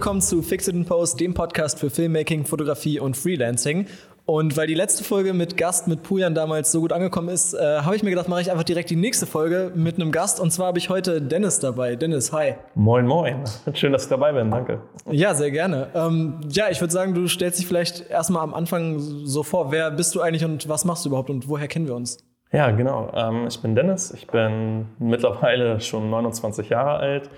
[0.00, 3.84] willkommen zu Fix It in Post, dem Podcast für Filmmaking, Fotografie und Freelancing.
[4.24, 7.82] Und weil die letzte Folge mit Gast, mit Pujan damals so gut angekommen ist, äh,
[7.82, 10.40] habe ich mir gedacht, mache ich einfach direkt die nächste Folge mit einem Gast.
[10.40, 11.96] Und zwar habe ich heute Dennis dabei.
[11.96, 12.54] Dennis, hi.
[12.74, 13.44] Moin, moin.
[13.74, 14.50] Schön, dass ich dabei bin.
[14.50, 14.80] Danke.
[15.10, 15.88] Ja, sehr gerne.
[15.94, 19.70] Ähm, ja, ich würde sagen, du stellst dich vielleicht erstmal am Anfang so vor.
[19.70, 22.26] Wer bist du eigentlich und was machst du überhaupt und woher kennen wir uns?
[22.52, 23.12] Ja, genau.
[23.14, 24.12] Ähm, ich bin Dennis.
[24.12, 27.28] Ich bin mittlerweile schon 29 Jahre alt.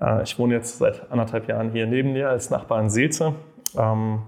[0.00, 3.34] Äh, ich wohne jetzt seit anderthalb Jahren hier neben dir als Nachbar in Seelze.
[3.76, 4.22] Ähm,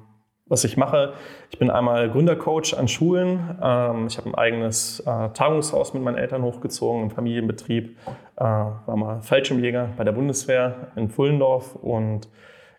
[0.46, 1.12] was ich mache,
[1.50, 3.56] ich bin einmal Gründercoach an Schulen.
[3.62, 7.96] Ähm, ich habe ein eigenes äh, Tagungshaus mit meinen Eltern hochgezogen, einen Familienbetrieb.
[8.36, 12.28] Äh, war mal Fallschirmjäger bei der Bundeswehr in Fullendorf und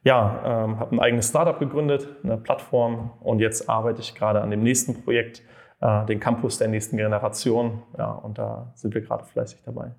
[0.03, 4.50] ja, ähm, habe ein eigenes Startup gegründet, eine Plattform und jetzt arbeite ich gerade an
[4.52, 5.44] dem nächsten Projekt,
[6.08, 7.81] den Campus der nächsten Generation.
[7.98, 9.95] Ja, und da sind wir gerade fleißig dabei.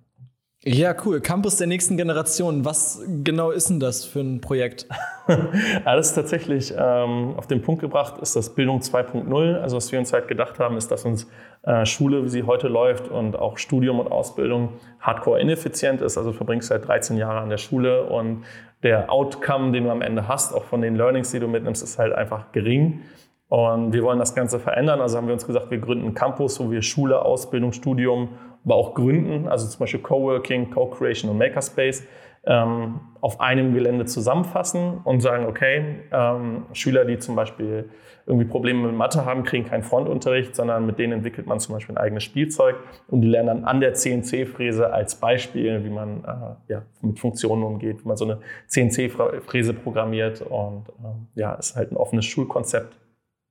[0.65, 1.21] Ja, cool.
[1.21, 2.65] Campus der nächsten Generation.
[2.65, 4.87] Was genau ist denn das für ein Projekt?
[5.85, 9.61] Alles tatsächlich ähm, auf den Punkt gebracht ist das Bildung 2.0.
[9.61, 11.29] Also was wir uns halt gedacht haben, ist, dass uns
[11.65, 14.69] äh, Schule, wie sie heute läuft und auch Studium und Ausbildung
[15.01, 16.17] hardcore ineffizient ist.
[16.17, 18.45] Also du verbringst seit 13 Jahre an der Schule und
[18.85, 21.99] der Outcome, den du am Ende hast, auch von den Learnings, die du mitnimmst, ist
[21.99, 23.01] halt einfach gering.
[23.49, 25.01] Und wir wollen das Ganze verändern.
[25.01, 28.29] Also haben wir uns gesagt, wir gründen einen Campus, wo wir Schule, Ausbildung, Studium
[28.65, 32.07] aber auch gründen, also zum Beispiel Coworking, Co-Creation und Makerspace,
[32.45, 37.89] ähm, auf einem Gelände zusammenfassen und sagen, okay, ähm, Schüler, die zum Beispiel
[38.27, 41.97] irgendwie Probleme mit Mathe haben, kriegen keinen Frontunterricht, sondern mit denen entwickelt man zum Beispiel
[41.97, 42.77] ein eigenes Spielzeug
[43.09, 47.63] und die lernen dann an der CNC-Fräse als Beispiel, wie man äh, ja, mit Funktionen
[47.63, 52.97] umgeht, wie man so eine CNC-Fräse programmiert und ähm, ja, ist halt ein offenes Schulkonzept.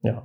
[0.03, 0.23] Ja,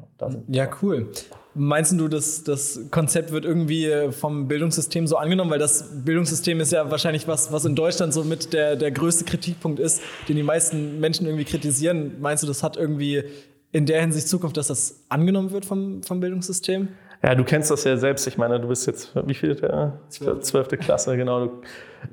[0.49, 1.11] ja, cool.
[1.55, 5.51] Meinst du, dass das Konzept wird irgendwie vom Bildungssystem so angenommen?
[5.51, 9.25] Weil das Bildungssystem ist ja wahrscheinlich was, was in Deutschland so mit der, der größte
[9.25, 12.21] Kritikpunkt ist, den die meisten Menschen irgendwie kritisieren.
[12.21, 13.25] Meinst du, das hat irgendwie
[13.73, 16.89] in der Hinsicht Zukunft, dass das angenommen wird vom, vom Bildungssystem?
[17.23, 18.27] Ja, du kennst das ja selbst.
[18.27, 19.57] Ich meine, du bist jetzt, wie viel?
[20.09, 21.51] Zwölfte Klasse, genau.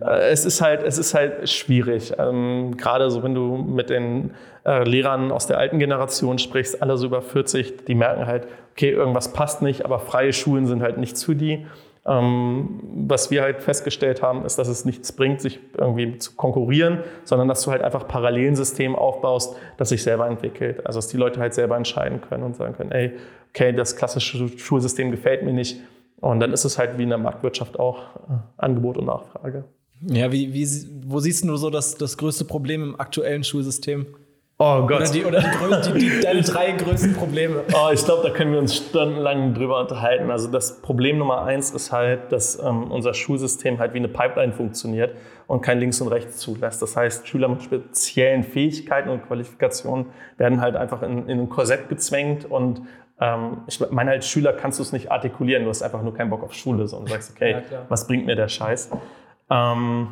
[0.01, 2.13] Äh, es, ist halt, es ist halt schwierig.
[2.17, 4.31] Ähm, gerade so, wenn du mit den
[4.65, 8.91] äh, Lehrern aus der alten Generation sprichst, alle so über 40, die merken halt, okay,
[8.91, 11.67] irgendwas passt nicht, aber freie Schulen sind halt nichts für die.
[12.05, 16.99] Ähm, was wir halt festgestellt haben, ist, dass es nichts bringt, sich irgendwie zu konkurrieren,
[17.23, 20.85] sondern dass du halt einfach parallel ein System aufbaust, das sich selber entwickelt.
[20.85, 23.13] Also dass die Leute halt selber entscheiden können und sagen können, ey,
[23.49, 25.79] okay, das klassische Schulsystem gefällt mir nicht.
[26.19, 29.65] Und dann ist es halt wie in der Marktwirtschaft auch äh, Angebot und Nachfrage.
[30.01, 30.67] Ja, wie, wie,
[31.05, 34.07] wo siehst du so das, das größte Problem im aktuellen Schulsystem?
[34.65, 35.01] Oh Gott.
[35.01, 35.41] Oder, die, oder
[35.81, 37.63] die, die, die, deine drei größten Probleme.
[37.73, 40.31] Oh, ich glaube, da können wir uns stundenlang drüber unterhalten.
[40.31, 44.53] Also das Problem Nummer eins ist halt, dass ähm, unser Schulsystem halt wie eine Pipeline
[44.53, 46.81] funktioniert und kein Links und Rechts zulässt.
[46.81, 50.05] Das heißt, Schüler mit speziellen Fähigkeiten und Qualifikationen
[50.37, 52.83] werden halt einfach in, in ein Korsett gezwängt und
[53.19, 56.29] ähm, ich meine, als Schüler kannst du es nicht artikulieren, du hast einfach nur keinen
[56.29, 58.91] Bock auf Schule so, und sagst, okay, ja, was bringt mir der Scheiß?
[59.49, 60.07] Ähm,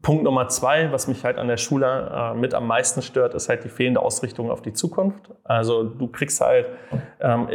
[0.00, 3.48] Punkt Nummer zwei, was mich halt an der Schule äh, mit am meisten stört, ist
[3.48, 5.30] halt die fehlende Ausrichtung auf die Zukunft.
[5.44, 6.66] Also du kriegst halt
[7.20, 7.48] ähm,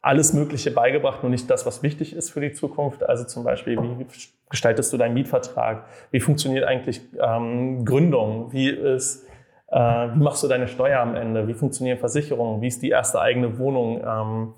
[0.00, 3.02] alles Mögliche beigebracht, nur nicht das, was wichtig ist für die Zukunft.
[3.06, 4.06] Also zum Beispiel, wie
[4.48, 5.84] gestaltest du deinen Mietvertrag?
[6.10, 8.52] Wie funktioniert eigentlich ähm, Gründung?
[8.52, 9.26] Wie ist
[9.70, 11.46] äh, wie machst du deine Steuer am Ende?
[11.46, 12.62] Wie funktionieren Versicherungen?
[12.62, 14.00] Wie ist die erste eigene Wohnung?
[14.02, 14.54] Ähm,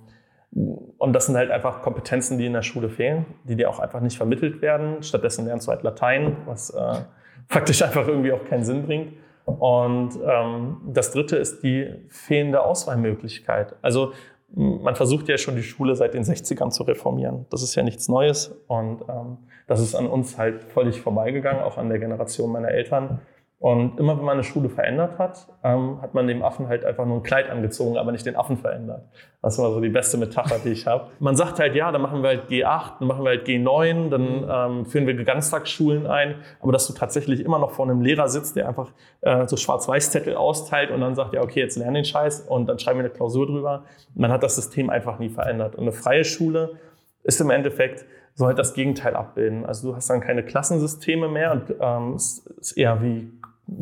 [0.52, 4.00] und das sind halt einfach Kompetenzen, die in der Schule fehlen, die dir auch einfach
[4.00, 5.02] nicht vermittelt werden.
[5.02, 6.94] Stattdessen lernst du halt Latein, was äh,
[7.48, 9.12] faktisch einfach irgendwie auch keinen Sinn bringt.
[9.44, 13.74] Und ähm, das Dritte ist die fehlende Auswahlmöglichkeit.
[13.82, 14.12] Also
[14.54, 17.46] man versucht ja schon die Schule seit den 60ern zu reformieren.
[17.50, 19.38] Das ist ja nichts Neues und ähm,
[19.68, 23.20] das ist an uns halt völlig vorbeigegangen, auch an der Generation meiner Eltern.
[23.60, 27.04] Und immer wenn man eine Schule verändert hat, ähm, hat man dem Affen halt einfach
[27.04, 29.02] nur ein Kleid angezogen, aber nicht den Affen verändert.
[29.42, 31.08] Das war so die beste Metapher, die ich habe.
[31.18, 34.78] Man sagt halt, ja, dann machen wir halt G8, dann machen wir halt G9, dann
[34.78, 36.36] ähm, führen wir Ganztagsschulen ein.
[36.60, 40.36] Aber dass du tatsächlich immer noch vor einem Lehrer sitzt, der einfach äh, so Schwarz-Weiß-Zettel
[40.36, 43.12] austeilt und dann sagt, ja, okay, jetzt lerne den Scheiß und dann schreiben wir eine
[43.12, 43.84] Klausur drüber.
[44.14, 45.74] Man hat das System einfach nie verändert.
[45.74, 46.78] Und eine freie Schule
[47.24, 49.66] ist im Endeffekt soll halt das Gegenteil abbilden.
[49.66, 53.30] Also du hast dann keine Klassensysteme mehr und ähm, es ist eher wie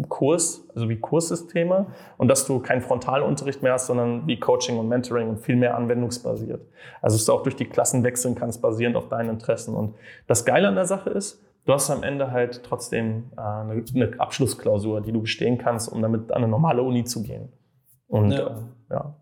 [0.09, 1.87] Kurs, also wie Kurssysteme
[2.17, 5.77] und dass du keinen Frontalunterricht mehr hast, sondern wie Coaching und Mentoring und viel mehr
[5.77, 6.61] anwendungsbasiert.
[7.01, 9.75] Also dass du auch durch die Klassen wechseln kannst, basierend auf deinen Interessen.
[9.75, 9.95] Und
[10.27, 14.21] das Geile an der Sache ist, du hast am Ende halt trotzdem äh, eine, eine,
[14.21, 17.53] Abschlussklausur, die du bestehen kannst, um damit an eine normale Uni zu gehen.
[18.09, 18.47] Und ja.
[18.47, 18.55] Äh,
[18.91, 19.15] ja.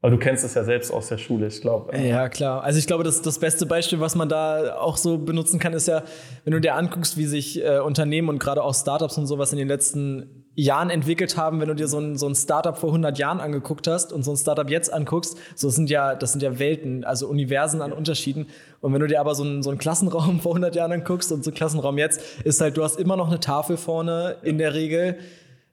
[0.00, 1.96] Aber du kennst es ja selbst aus der Schule, ich glaube.
[1.98, 2.62] Ja, klar.
[2.62, 5.88] Also ich glaube, das, das beste Beispiel, was man da auch so benutzen kann, ist
[5.88, 6.04] ja,
[6.44, 9.58] wenn du dir anguckst, wie sich äh, Unternehmen und gerade auch Startups und sowas in
[9.58, 13.18] den letzten Jahren entwickelt haben, wenn du dir so ein, so ein Startup vor 100
[13.18, 16.60] Jahren angeguckt hast und so ein Startup jetzt anguckst, so sind ja, das sind ja
[16.60, 18.46] Welten, also Universen an Unterschieden.
[18.80, 21.42] Und wenn du dir aber so einen, so einen Klassenraum vor 100 Jahren anguckst und
[21.42, 24.74] so einen Klassenraum jetzt, ist halt, du hast immer noch eine Tafel vorne in der
[24.74, 25.18] Regel.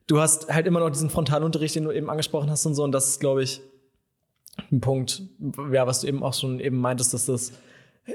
[0.07, 2.83] Du hast halt immer noch diesen Frontalunterricht, den du eben angesprochen hast und so.
[2.83, 3.61] Und das ist, glaube ich,
[4.71, 5.23] ein Punkt,
[5.71, 7.53] ja, was du eben auch schon eben meintest, dass das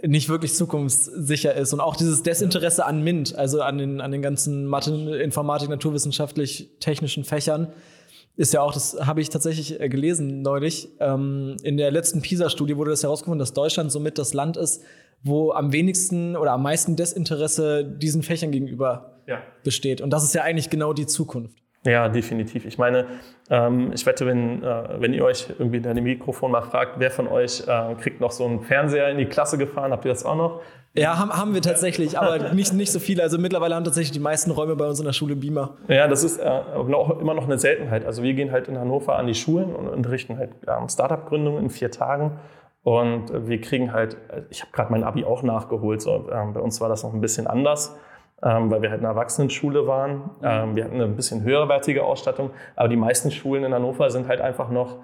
[0.03, 1.73] nicht wirklich zukunftssicher ist.
[1.73, 6.71] Und auch dieses Desinteresse an MINT, also an den, an den ganzen Mathe, Informatik, naturwissenschaftlich,
[6.79, 7.73] technischen Fächern,
[8.37, 12.77] ist ja auch, das habe ich tatsächlich äh, gelesen neulich, ähm, in der letzten PISA-Studie
[12.77, 14.83] wurde das herausgefunden, dass Deutschland somit das Land ist,
[15.23, 19.43] wo am wenigsten oder am meisten Desinteresse diesen Fächern gegenüber ja.
[19.65, 20.01] besteht.
[20.01, 21.60] Und das ist ja eigentlich genau die Zukunft.
[21.85, 22.67] Ja, definitiv.
[22.67, 23.07] Ich meine,
[23.49, 27.11] ähm, ich wette, wenn, äh, wenn ihr euch irgendwie in dem Mikrofon mal fragt, wer
[27.11, 30.27] von euch äh, kriegt noch so einen Fernseher in die Klasse gefahren, habt ihr das
[30.27, 30.61] auch noch?
[30.93, 33.23] Ja, haben, haben wir tatsächlich, aber nicht, nicht so viele.
[33.23, 35.77] Also mittlerweile haben tatsächlich die meisten Räume bei uns in der Schule Beamer.
[35.89, 38.05] Ja, das ist äh, auch immer noch eine Seltenheit.
[38.05, 41.71] Also wir gehen halt in Hannover an die Schulen und unterrichten halt ähm, Startup-Gründung in
[41.71, 42.39] vier Tagen.
[42.83, 44.17] Und wir kriegen halt,
[44.51, 47.21] ich habe gerade mein Abi auch nachgeholt, so, ähm, bei uns war das noch ein
[47.21, 47.95] bisschen anders
[48.43, 50.31] ähm, weil wir halt eine Erwachsenenschule waren.
[50.43, 54.41] Ähm, wir hatten eine bisschen höherwertige Ausstattung, aber die meisten Schulen in Hannover sind halt
[54.41, 54.99] einfach noch,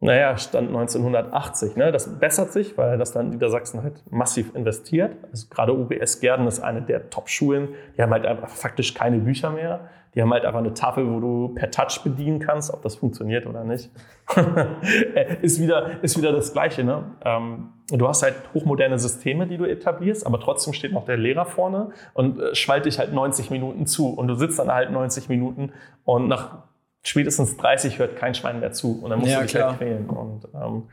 [0.00, 1.76] naja, Stand 1980.
[1.76, 1.92] Ne?
[1.92, 5.16] Das bessert sich, weil das dann Niedersachsen halt massiv investiert.
[5.30, 7.68] Also gerade UBS Gerden ist eine der Top-Schulen.
[7.96, 9.88] Die haben halt einfach faktisch keine Bücher mehr.
[10.14, 13.46] Die haben halt einfach eine Tafel, wo du per Touch bedienen kannst, ob das funktioniert
[13.46, 13.90] oder nicht.
[15.42, 16.84] ist, wieder, ist wieder das Gleiche.
[16.84, 17.04] Ne?
[17.24, 21.46] Ähm, du hast halt hochmoderne Systeme, die du etablierst, aber trotzdem steht noch der Lehrer
[21.46, 24.10] vorne und äh, schwallt dich halt 90 Minuten zu.
[24.10, 25.72] Und du sitzt dann halt 90 Minuten
[26.04, 26.58] und nach
[27.02, 29.00] spätestens 30 hört kein Schwein mehr zu.
[29.02, 29.70] Und dann musst ja, du dich halt klar.
[29.70, 30.08] halt quälen.
[30.08, 30.88] Und ähm,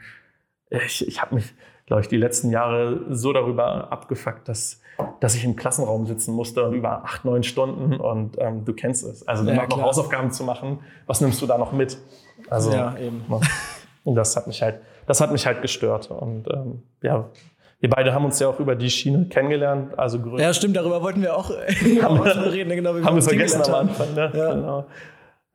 [0.69, 1.53] ich, ich habe mich,
[1.85, 4.81] glaube ich, die letzten Jahre so darüber abgefuckt, dass
[5.21, 9.25] dass ich im Klassenraum sitzen musste über acht, neun Stunden und ähm, du kennst es.
[9.27, 11.97] Also ja, noch Hausaufgaben zu machen, was nimmst du da noch mit?
[12.49, 13.23] Also, ja, eben.
[14.03, 16.09] Und das hat mich halt, das hat mich halt gestört.
[16.09, 17.29] Und ähm, ja,
[17.79, 19.97] wir beide haben uns ja auch über die Schiene kennengelernt.
[19.97, 22.71] Also ja, stimmt, darüber wollten wir auch haben wir, reden.
[22.71, 24.15] Genau, wie haben wir vergessen am Anfang.
[24.15, 24.31] Ne?
[24.33, 24.53] Ja.
[24.53, 24.85] Genau.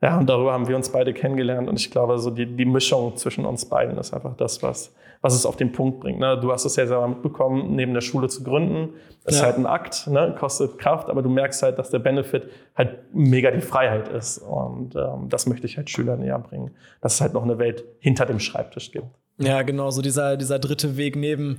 [0.01, 1.67] Ja, und darüber haben wir uns beide kennengelernt.
[1.67, 5.33] Und ich glaube, so die, die Mischung zwischen uns beiden ist einfach das, was, was
[5.33, 6.19] es auf den Punkt bringt.
[6.19, 6.39] Ne?
[6.39, 8.93] Du hast es ja selber mitbekommen, neben der Schule zu gründen.
[9.23, 9.41] Das ja.
[9.41, 10.35] ist halt ein Akt, ne?
[10.37, 12.43] kostet Kraft, aber du merkst halt, dass der Benefit
[12.75, 14.37] halt mega die Freiheit ist.
[14.37, 17.83] Und ähm, das möchte ich halt Schülern näher bringen, dass es halt noch eine Welt
[17.99, 19.07] hinter dem Schreibtisch gibt.
[19.39, 21.57] Ja, genau, so dieser, dieser dritte Weg neben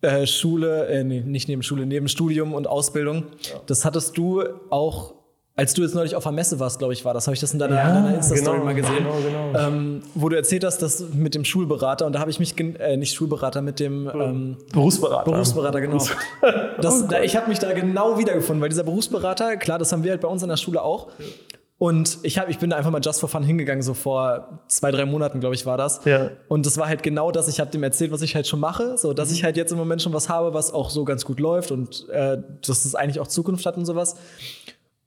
[0.00, 0.24] genau.
[0.24, 3.24] Schule, äh, nee, nicht neben Schule, neben Studium und Ausbildung.
[3.42, 3.60] Ja.
[3.66, 5.15] Das hattest du auch
[5.58, 7.54] als du jetzt neulich auf der Messe warst, glaube ich, war das, habe ich das
[7.54, 9.58] in deiner, ja, deiner Insta-Story genau, mal gesehen, genau, genau.
[9.58, 12.98] Ähm, wo du erzählt hast, dass mit dem Schulberater, und da habe ich mich, äh,
[12.98, 15.30] nicht Schulberater, mit dem ähm, Berufsberater.
[15.30, 15.96] Berufsberater, genau.
[16.80, 20.10] Das, da, ich habe mich da genau wiedergefunden, weil dieser Berufsberater, klar, das haben wir
[20.10, 21.08] halt bei uns in der Schule auch.
[21.78, 24.90] Und ich, hab, ich bin da einfach mal just for fun hingegangen, so vor zwei,
[24.90, 26.02] drei Monaten, glaube ich, war das.
[26.06, 26.30] Ja.
[26.48, 28.96] Und das war halt genau das, ich habe dem erzählt, was ich halt schon mache,
[28.96, 29.34] so dass mhm.
[29.34, 32.08] ich halt jetzt im Moment schon was habe, was auch so ganz gut läuft und
[32.08, 34.16] äh, dass es eigentlich auch Zukunft hat und sowas.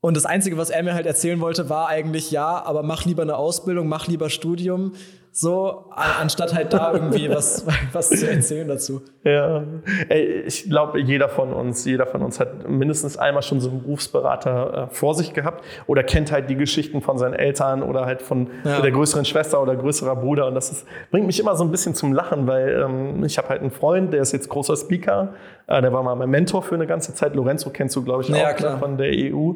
[0.01, 3.24] Und das Einzige, was er mir halt erzählen wollte, war eigentlich, ja, aber mach lieber
[3.24, 4.94] eine Ausbildung, mach lieber Studium,
[5.31, 9.02] so, anstatt halt da irgendwie was, was zu erzählen dazu.
[9.24, 9.63] Ja,
[10.10, 13.82] Ey, ich glaube, jeder von uns, jeder von uns hat mindestens einmal schon so einen
[13.82, 18.22] Berufsberater äh, vor sich gehabt oder kennt halt die Geschichten von seinen Eltern oder halt
[18.22, 18.82] von ja.
[18.82, 20.48] der größeren Schwester oder größerer Bruder.
[20.48, 23.50] Und das ist, bringt mich immer so ein bisschen zum Lachen, weil ähm, ich habe
[23.50, 25.34] halt einen Freund, der ist jetzt großer Speaker,
[25.68, 27.36] äh, der war mal mein Mentor für eine ganze Zeit.
[27.36, 28.80] Lorenzo kennst du, glaube ich, ja, auch klar.
[28.80, 29.53] von der EU.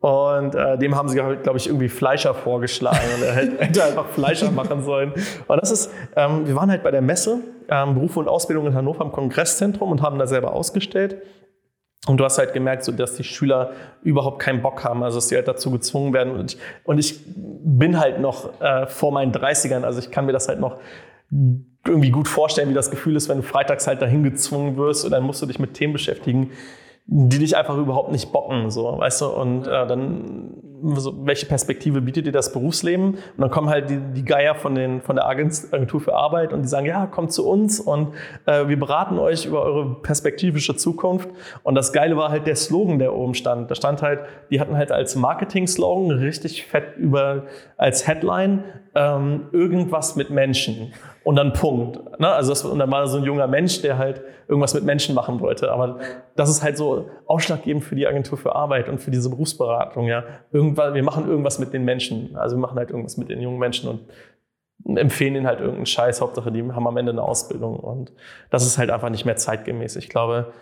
[0.00, 2.98] Und äh, dem haben sie, glaube ich, irgendwie Fleischer vorgeschlagen.
[3.16, 5.12] Und er hätte einfach Fleischer machen sollen.
[5.48, 8.74] Und das ist, ähm, wir waren halt bei der Messe, ähm, Beruf und Ausbildung in
[8.74, 11.16] Hannover im Kongresszentrum und haben da selber ausgestellt.
[12.06, 13.72] Und du hast halt gemerkt, so, dass die Schüler
[14.02, 16.34] überhaupt keinen Bock haben, also dass sie halt dazu gezwungen werden.
[16.34, 20.32] Und ich, und ich bin halt noch äh, vor meinen 30ern, also ich kann mir
[20.32, 20.78] das halt noch
[21.84, 25.10] irgendwie gut vorstellen, wie das Gefühl ist, wenn du freitags halt dahin gezwungen wirst und
[25.10, 26.52] dann musst du dich mit Themen beschäftigen,
[27.08, 30.54] die dich einfach überhaupt nicht bocken, so, weißt du, und äh, dann,
[30.96, 33.14] so, welche Perspektive bietet dir das Berufsleben?
[33.14, 36.62] Und dann kommen halt die, die Geier von, den, von der Agentur für Arbeit und
[36.62, 38.14] die sagen, ja, kommt zu uns und
[38.46, 41.28] äh, wir beraten euch über eure perspektivische Zukunft.
[41.62, 43.70] Und das Geile war halt der Slogan, der oben stand.
[43.70, 44.20] Da stand halt,
[44.50, 47.44] die hatten halt als Marketing-Slogan richtig fett über,
[47.76, 48.64] als Headline,
[48.96, 50.92] ähm, irgendwas mit Menschen
[51.26, 52.20] und dann Punkt.
[52.20, 52.28] Ne?
[52.28, 55.40] Also das, und dann war so ein junger Mensch, der halt irgendwas mit Menschen machen
[55.40, 55.72] wollte.
[55.72, 55.98] Aber
[56.36, 60.06] das ist halt so ausschlaggebend für die Agentur für Arbeit und für diese Berufsberatung.
[60.06, 62.36] Ja, irgendwann, wir machen irgendwas mit den Menschen.
[62.36, 66.20] Also wir machen halt irgendwas mit den jungen Menschen und empfehlen ihnen halt irgendeinen Scheiß.
[66.20, 68.12] Hauptsache, die haben am Ende eine Ausbildung und
[68.50, 69.96] das ist halt einfach nicht mehr zeitgemäß.
[69.96, 70.52] Ich glaube,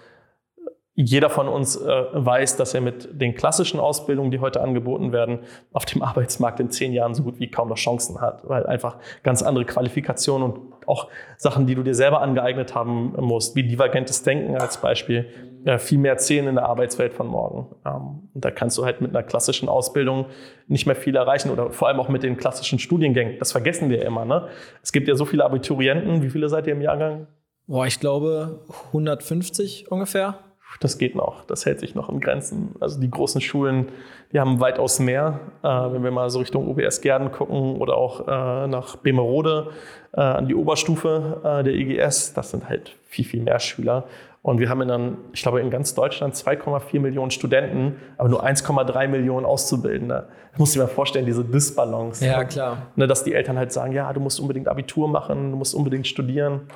[0.97, 5.41] jeder von uns äh, weiß, dass er mit den klassischen Ausbildungen, die heute angeboten werden,
[5.73, 8.99] auf dem Arbeitsmarkt in zehn Jahren so gut wie kaum noch Chancen hat, weil einfach
[9.25, 14.23] ganz andere Qualifikationen und auch Sachen, die du dir selber angeeignet haben musst, wie divergentes
[14.23, 15.27] Denken als Beispiel,
[15.65, 17.75] ja, viel mehr zählen in der Arbeitswelt von morgen.
[17.85, 20.27] Ähm, und da kannst du halt mit einer klassischen Ausbildung
[20.69, 23.39] nicht mehr viel erreichen oder vor allem auch mit den klassischen Studiengängen.
[23.41, 24.25] Das vergessen wir immer.
[24.25, 24.47] Ne?
[24.83, 26.23] Es gibt ja so viele Abiturienten.
[26.23, 27.27] Wie viele seid ihr im Jahrgang?
[27.67, 28.61] Boah, ich glaube
[28.93, 30.39] 150 ungefähr
[30.81, 32.75] das geht noch, das hält sich noch in Grenzen.
[32.81, 33.89] Also die großen Schulen,
[34.33, 35.41] die haben weitaus mehr.
[35.63, 39.71] Äh, wenn wir mal so Richtung OBS Gärden gucken oder auch äh, nach Bemerode
[40.13, 44.05] äh, an die Oberstufe äh, der EGS, das sind halt viel, viel mehr Schüler.
[44.43, 49.09] Und wir haben dann, ich glaube, in ganz Deutschland 2,4 Millionen Studenten, aber nur 1,3
[49.09, 50.29] Millionen Auszubildende.
[50.53, 52.25] Ich muss dir mal vorstellen, diese Disbalance.
[52.27, 52.89] Ja, klar.
[52.95, 56.07] Ne, dass die Eltern halt sagen, ja, du musst unbedingt Abitur machen, du musst unbedingt
[56.07, 56.69] studieren.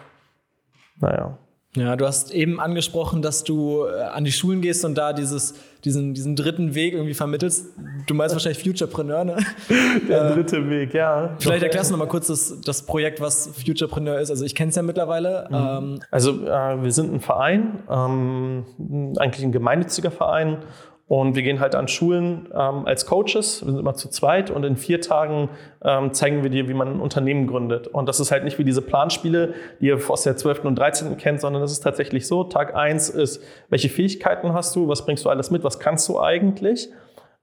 [0.98, 1.36] Naja.
[1.80, 5.54] Ja, du hast eben angesprochen, dass du äh, an die Schulen gehst und da dieses,
[5.84, 7.66] diesen, diesen dritten Weg irgendwie vermittelst.
[8.06, 9.36] Du meinst wahrscheinlich Futurepreneur, ne?
[10.08, 11.36] Der äh, dritte Weg, ja.
[11.38, 14.30] Vielleicht erklärst du noch mal kurz das, das Projekt, was Futurepreneur ist.
[14.30, 15.46] Also ich kenne es ja mittlerweile.
[15.50, 15.54] Mhm.
[15.54, 18.64] Ähm, also äh, wir sind ein Verein, ähm,
[19.18, 20.58] eigentlich ein gemeinnütziger Verein
[21.08, 24.62] und wir gehen halt an Schulen ähm, als Coaches, wir sind immer zu zweit und
[24.64, 25.48] in vier Tagen
[25.82, 27.86] ähm, zeigen wir dir, wie man ein Unternehmen gründet.
[27.86, 30.66] Und das ist halt nicht wie diese Planspiele, die ihr aus der 12.
[30.66, 31.16] und 13.
[31.16, 32.44] kennt, sondern das ist tatsächlich so.
[32.44, 36.20] Tag eins ist, welche Fähigkeiten hast du, was bringst du alles mit, was kannst du
[36.20, 36.90] eigentlich?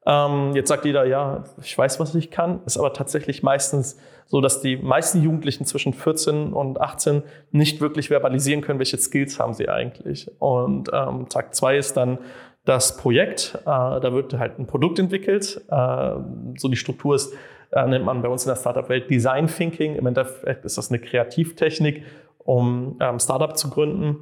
[0.05, 4.41] Ähm, jetzt sagt jeder, ja, ich weiß, was ich kann, ist aber tatsächlich meistens so,
[4.41, 9.53] dass die meisten Jugendlichen zwischen 14 und 18 nicht wirklich verbalisieren können, welche Skills haben
[9.53, 10.29] sie eigentlich.
[10.39, 12.19] Und ähm, Tag zwei ist dann,
[12.65, 13.57] das Projekt.
[13.61, 15.61] Äh, da wird halt ein Produkt entwickelt.
[15.69, 16.11] Äh,
[16.57, 17.33] so die Struktur ist,
[17.71, 19.95] äh, nennt man bei uns in der Startup-Welt Design Thinking.
[19.95, 22.03] Im Endeffekt ist das eine Kreativtechnik,
[22.39, 24.17] um ähm, Startup zu gründen.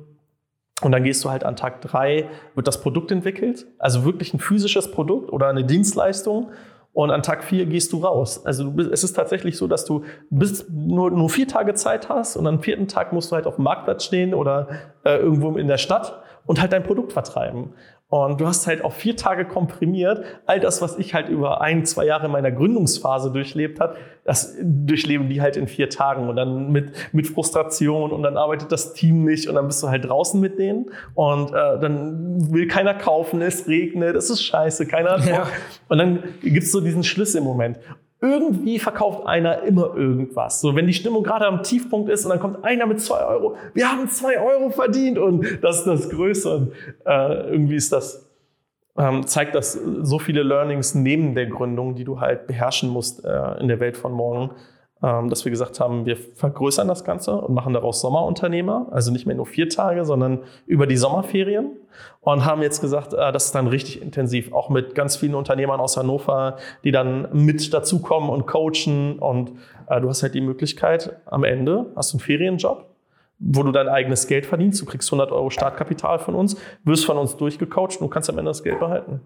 [0.82, 4.40] Und dann gehst du halt an Tag drei, wird das Produkt entwickelt, also wirklich ein
[4.40, 6.52] physisches Produkt oder eine Dienstleistung.
[6.92, 8.46] Und an Tag vier gehst du raus.
[8.46, 12.08] Also du bist, es ist tatsächlich so, dass du bis nur, nur vier Tage Zeit
[12.08, 14.68] hast und am vierten Tag musst du halt auf dem Marktplatz stehen oder
[15.04, 17.74] äh, irgendwo in der Stadt und halt dein Produkt vertreiben.
[18.14, 20.24] Und du hast halt auf vier Tage komprimiert.
[20.46, 25.30] All das, was ich halt über ein, zwei Jahre meiner Gründungsphase durchlebt hat, das durchleben
[25.30, 26.30] die halt in vier Tagen.
[26.30, 29.90] Und dann mit, mit Frustration und dann arbeitet das Team nicht und dann bist du
[29.90, 30.92] halt draußen mit denen.
[31.16, 35.48] Und äh, dann will keiner kaufen, es regnet, es ist scheiße, keiner hat ja.
[35.90, 37.80] Und dann gibt's so diesen Schlüsselmoment
[38.24, 40.62] irgendwie verkauft einer immer irgendwas.
[40.62, 43.58] So, wenn die Stimmung gerade am Tiefpunkt ist und dann kommt einer mit zwei Euro,
[43.74, 46.56] wir haben zwei Euro verdient und das ist das Größte.
[46.56, 46.72] Und,
[47.06, 48.26] äh, irgendwie ist das,
[48.98, 53.60] ähm, zeigt das so viele Learnings neben der Gründung, die du halt beherrschen musst äh,
[53.60, 54.52] in der Welt von morgen,
[55.04, 59.36] dass wir gesagt haben, wir vergrößern das Ganze und machen daraus Sommerunternehmer, also nicht mehr
[59.36, 61.72] nur vier Tage, sondern über die Sommerferien.
[62.22, 65.82] Und haben jetzt gesagt, äh, das ist dann richtig intensiv, auch mit ganz vielen Unternehmern
[65.82, 69.20] aus Hannover, die dann mit dazukommen und coachen.
[69.20, 69.52] Und
[69.90, 72.86] äh, du hast halt die Möglichkeit, am Ende hast du einen Ferienjob,
[73.40, 76.56] wo du dein eigenes Geld verdienst, du kriegst 100 Euro Startkapital von uns,
[76.86, 79.20] wirst von uns durchgecoacht und kannst am Ende das Geld behalten.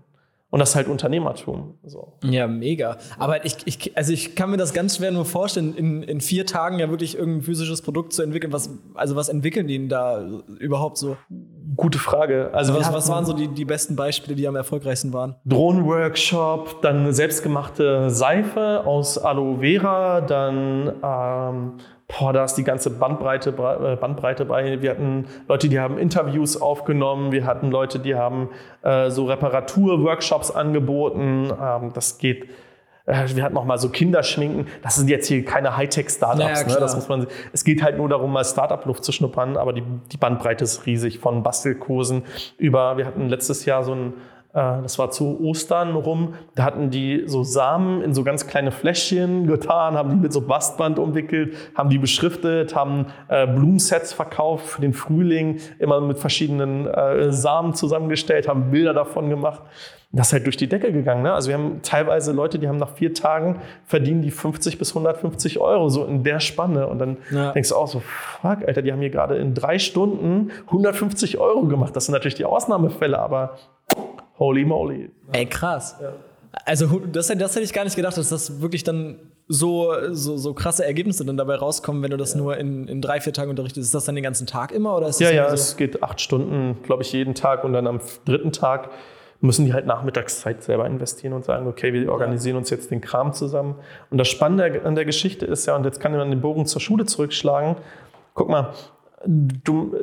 [0.50, 1.78] Und das ist halt Unternehmertum.
[1.84, 2.14] So.
[2.24, 2.98] Ja, mega.
[3.20, 6.46] Aber ich, ich, also ich kann mir das ganz schwer nur vorstellen, in, in vier
[6.46, 8.54] Tagen ja wirklich irgendein physisches Produkt zu entwickeln.
[8.54, 10.26] Was, also was entwickeln die denn da
[10.60, 11.18] überhaupt so?
[11.76, 12.52] Gute Frage.
[12.54, 15.36] Also was, was waren so die, die besten Beispiele, die am erfolgreichsten waren?
[15.46, 21.74] Drohnenworkshop, dann eine selbstgemachte Seife aus Aloe Vera, dann ähm,
[22.08, 24.82] boah, da ist die ganze Bandbreite, äh, Bandbreite bei.
[24.82, 28.50] Wir hatten Leute, die haben Interviews aufgenommen, wir hatten Leute, die haben
[28.82, 31.52] äh, so Reparaturworkshops angeboten.
[31.62, 32.50] Ähm, das geht.
[33.06, 34.68] Äh, wir hatten noch mal so Kinderschminken.
[34.82, 36.62] Das sind jetzt hier keine Hightech-Startups.
[36.62, 36.80] Ja, ne?
[36.80, 37.28] Das muss man.
[37.52, 39.58] Es geht halt nur darum, mal Startup-Luft zu schnuppern.
[39.58, 42.24] Aber die, die Bandbreite ist riesig von Bastelkursen
[42.58, 42.98] über.
[42.98, 44.14] Wir hatten letztes Jahr so ein
[44.58, 49.46] das war zu Ostern rum, da hatten die so Samen in so ganz kleine Fläschchen
[49.46, 54.82] getan, haben die mit so Bastband umwickelt, haben die beschriftet, haben äh, Blumensets verkauft für
[54.82, 59.62] den Frühling, immer mit verschiedenen äh, Samen zusammengestellt, haben Bilder davon gemacht.
[60.12, 61.22] Das ist halt durch die Decke gegangen.
[61.22, 61.34] Ne?
[61.34, 65.60] Also wir haben teilweise Leute, die haben nach vier Tagen verdienen die 50 bis 150
[65.60, 66.88] Euro, so in der Spanne.
[66.88, 67.52] Und dann ja.
[67.52, 71.64] denkst du auch so, fuck, Alter, die haben hier gerade in drei Stunden 150 Euro
[71.66, 71.96] gemacht.
[71.96, 73.58] Das sind natürlich die Ausnahmefälle, aber
[74.40, 75.10] holy moly.
[75.32, 75.96] Ey, krass.
[76.02, 76.14] Ja.
[76.66, 80.54] Also das, das hätte ich gar nicht gedacht, dass das wirklich dann so, so, so
[80.54, 82.40] krasse Ergebnisse dann dabei rauskommen, wenn du das ja.
[82.40, 83.86] nur in, in drei, vier Tagen unterrichtest.
[83.86, 84.96] Ist das dann den ganzen Tag immer?
[84.98, 85.54] Oder ist ja, ja, so?
[85.54, 88.90] es geht acht Stunden, glaube ich, jeden Tag und dann am dritten Tag
[89.40, 93.34] müssen die halt Nachmittagszeit selber investieren und sagen, okay, wir organisieren uns jetzt den Kram
[93.34, 93.76] zusammen.
[94.10, 96.82] Und das Spannende an der Geschichte ist ja, und jetzt kann man den Bogen zur
[96.82, 97.76] Schule zurückschlagen,
[98.34, 98.74] guck mal,
[99.26, 99.96] du,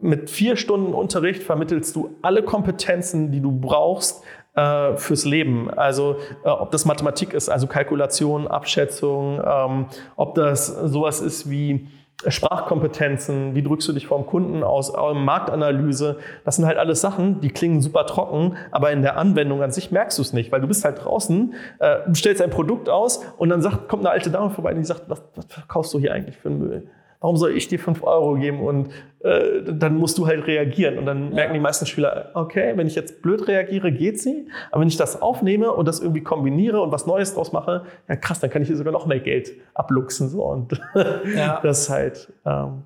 [0.00, 4.22] mit vier Stunden Unterricht vermittelst du alle Kompetenzen, die du brauchst
[4.54, 5.70] äh, fürs Leben.
[5.70, 11.88] Also äh, ob das Mathematik ist, also Kalkulation, Abschätzung, ähm, ob das sowas ist wie
[12.26, 17.50] Sprachkompetenzen, wie drückst du dich vom Kunden aus, Marktanalyse, das sind halt alles Sachen, die
[17.50, 20.68] klingen super trocken, aber in der Anwendung an sich merkst du es nicht, weil du
[20.68, 24.30] bist halt draußen, äh, du stellst ein Produkt aus und dann sagt, kommt eine alte
[24.30, 26.88] Dame vorbei und die sagt, was, was verkaufst du hier eigentlich für einen Müll?
[27.24, 28.60] Warum soll ich dir fünf Euro geben?
[28.60, 28.90] Und
[29.20, 30.98] äh, dann musst du halt reagieren.
[30.98, 31.36] Und dann ja.
[31.36, 34.46] merken die meisten Schüler, okay, wenn ich jetzt blöd reagiere, geht sie.
[34.70, 38.16] Aber wenn ich das aufnehme und das irgendwie kombiniere und was Neues draus mache, ja
[38.16, 40.28] krass, dann kann ich hier sogar noch mehr Geld abluchsen.
[40.28, 40.44] So.
[40.44, 40.78] Und
[41.34, 41.60] ja.
[41.62, 42.82] das ist halt ähm,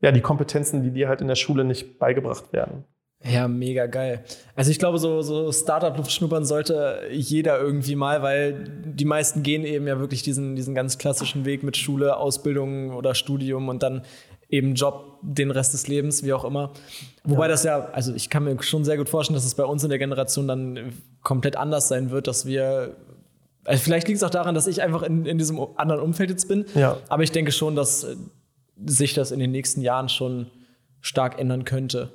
[0.00, 2.84] ja, die Kompetenzen, die dir halt in der Schule nicht beigebracht werden.
[3.30, 4.24] Ja, mega geil.
[4.54, 9.64] Also ich glaube, so, so Startup-Luft schnuppern sollte jeder irgendwie mal, weil die meisten gehen
[9.64, 14.02] eben ja wirklich diesen, diesen ganz klassischen Weg mit Schule, Ausbildung oder Studium und dann
[14.48, 16.72] eben Job den Rest des Lebens, wie auch immer.
[17.24, 17.48] Wobei ja.
[17.48, 19.90] das ja, also ich kann mir schon sehr gut vorstellen, dass es bei uns in
[19.90, 20.92] der Generation dann
[21.22, 22.94] komplett anders sein wird, dass wir
[23.64, 26.46] also vielleicht liegt es auch daran, dass ich einfach in, in diesem anderen Umfeld jetzt
[26.46, 26.66] bin.
[26.76, 26.98] Ja.
[27.08, 28.06] Aber ich denke schon, dass
[28.84, 30.46] sich das in den nächsten Jahren schon
[31.06, 32.10] stark ändern könnte.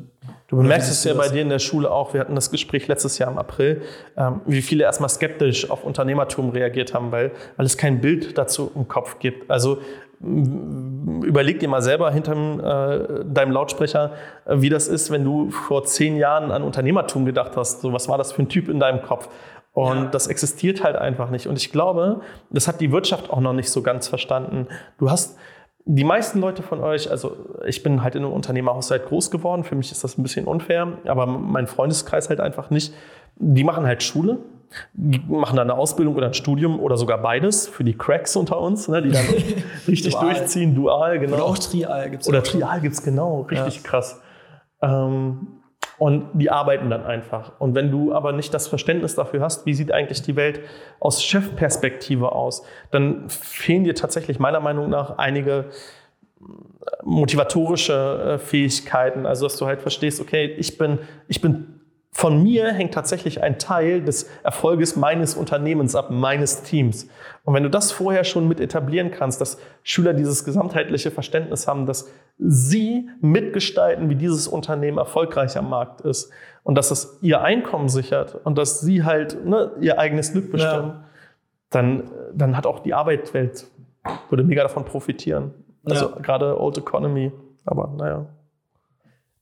[0.48, 3.18] Du bemerkst es ja bei dir in der Schule auch, wir hatten das Gespräch letztes
[3.20, 3.82] Jahr im April,
[4.18, 8.70] ähm, wie viele erstmal skeptisch auf Unternehmertum reagiert haben, weil, weil es kein Bild dazu
[8.76, 9.50] im Kopf gibt.
[9.50, 9.80] Also
[10.22, 14.12] überleg dir mal selber hinter äh, deinem Lautsprecher,
[14.46, 17.82] äh, wie das ist, wenn du vor zehn Jahren an Unternehmertum gedacht hast.
[17.82, 19.30] So, was war das für ein Typ in deinem Kopf?
[19.74, 20.06] Und ja.
[20.08, 21.48] das existiert halt einfach nicht.
[21.48, 22.20] Und ich glaube,
[22.50, 24.68] das hat die Wirtschaft auch noch nicht so ganz verstanden.
[24.98, 25.38] Du hast
[25.86, 29.76] die meisten Leute von euch, also ich bin halt in einem Unternehmerhaushalt groß geworden, für
[29.76, 32.94] mich ist das ein bisschen unfair, aber mein Freundeskreis halt einfach nicht.
[33.38, 34.40] Die machen halt Schule,
[34.94, 38.88] machen dann eine Ausbildung oder ein Studium oder sogar beides für die Cracks unter uns,
[38.88, 39.26] ne, die dann
[39.88, 40.34] richtig dual.
[40.34, 41.36] durchziehen, dual, genau.
[41.36, 42.30] Oder auch Trial gibt es.
[42.30, 43.82] Oder Trial gibt es, genau, richtig ja.
[43.82, 44.22] krass.
[44.82, 45.61] Ähm,
[46.02, 47.52] und die arbeiten dann einfach.
[47.60, 50.62] Und wenn du aber nicht das Verständnis dafür hast, wie sieht eigentlich die Welt
[51.00, 55.66] aus Chefperspektive aus, dann fehlen dir tatsächlich meiner Meinung nach einige
[57.04, 57.94] motivatorische
[58.34, 59.28] äh, Fähigkeiten.
[59.28, 61.81] Also, dass du halt verstehst, okay, ich bin, ich bin
[62.14, 67.08] von mir hängt tatsächlich ein Teil des Erfolges meines Unternehmens ab, meines Teams.
[67.46, 71.86] Und wenn du das vorher schon mit etablieren kannst, dass Schüler dieses gesamtheitliche Verständnis haben,
[71.86, 76.32] dass sie mitgestalten, wie dieses Unternehmen erfolgreich am Markt ist
[76.64, 80.90] und dass es ihr Einkommen sichert und dass sie halt ne, ihr eigenes Glück bestimmen,
[80.90, 81.04] ja.
[81.70, 83.68] dann, dann hat auch die Arbeitswelt,
[84.30, 85.54] würde mega davon profitieren.
[85.86, 86.18] Also ja.
[86.22, 87.32] gerade Old Economy,
[87.66, 88.26] aber naja.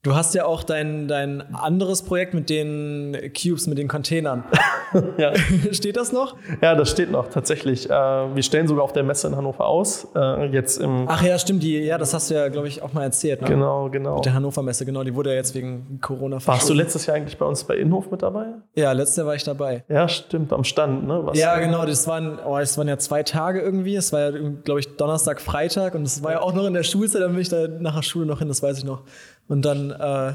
[0.01, 4.45] Du hast ja auch dein, dein anderes Projekt mit den Cubes, mit den Containern.
[5.17, 5.33] ja.
[5.73, 6.37] steht das noch?
[6.61, 7.89] Ja, das steht noch tatsächlich.
[7.89, 10.07] Äh, wir stellen sogar auf der Messe in Hannover aus.
[10.15, 11.63] Äh, jetzt im Ach ja, stimmt.
[11.63, 13.41] Die, ja, das hast du ja, glaube ich, auch mal erzählt.
[13.41, 13.49] Ne?
[13.49, 14.15] Genau, genau.
[14.15, 15.03] Mit der Hannover Messe, genau.
[15.03, 18.09] Die wurde ja jetzt wegen Corona Warst du letztes Jahr eigentlich bei uns bei Inhof
[18.09, 18.45] mit dabei?
[18.75, 19.83] Ja, letztes Jahr war ich dabei.
[19.89, 20.53] Ja, stimmt.
[20.53, 21.19] Am Stand, ne?
[21.25, 21.85] Was ja, genau.
[21.85, 23.97] Das waren, oh, das waren ja zwei Tage irgendwie.
[23.97, 25.93] Es war ja, glaube ich, Donnerstag, Freitag.
[25.93, 27.21] Und es war ja auch noch in der Schulzeit.
[27.21, 29.01] Dann bin ich da nach der Schule noch hin, das weiß ich noch.
[29.49, 30.33] Und dann äh,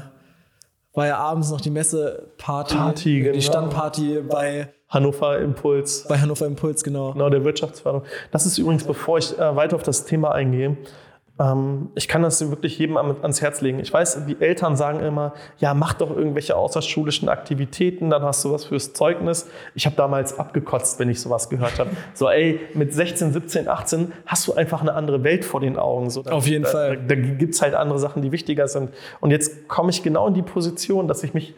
[0.93, 3.39] war ja abends noch die Messe-Party, Party, die genau.
[3.39, 6.05] Standparty bei Hannover Impuls.
[6.07, 7.13] Bei Hannover Impuls, genau.
[7.13, 8.05] Genau, der Wirtschaftsförderung.
[8.31, 10.77] Das ist übrigens, bevor ich äh, weiter auf das Thema eingehe,
[11.95, 13.79] ich kann das wirklich jedem ans Herz legen.
[13.79, 18.53] Ich weiß, die Eltern sagen immer, ja, mach doch irgendwelche außerschulischen Aktivitäten, dann hast du
[18.53, 19.49] was fürs Zeugnis.
[19.73, 21.89] Ich habe damals abgekotzt, wenn ich sowas gehört habe.
[22.13, 26.09] So, ey, mit 16, 17, 18 hast du einfach eine andere Welt vor den Augen.
[26.09, 26.97] So, Auf jeden da, Fall.
[27.05, 28.91] Da, da gibt es halt andere Sachen, die wichtiger sind.
[29.19, 31.53] Und jetzt komme ich genau in die Position, dass ich mich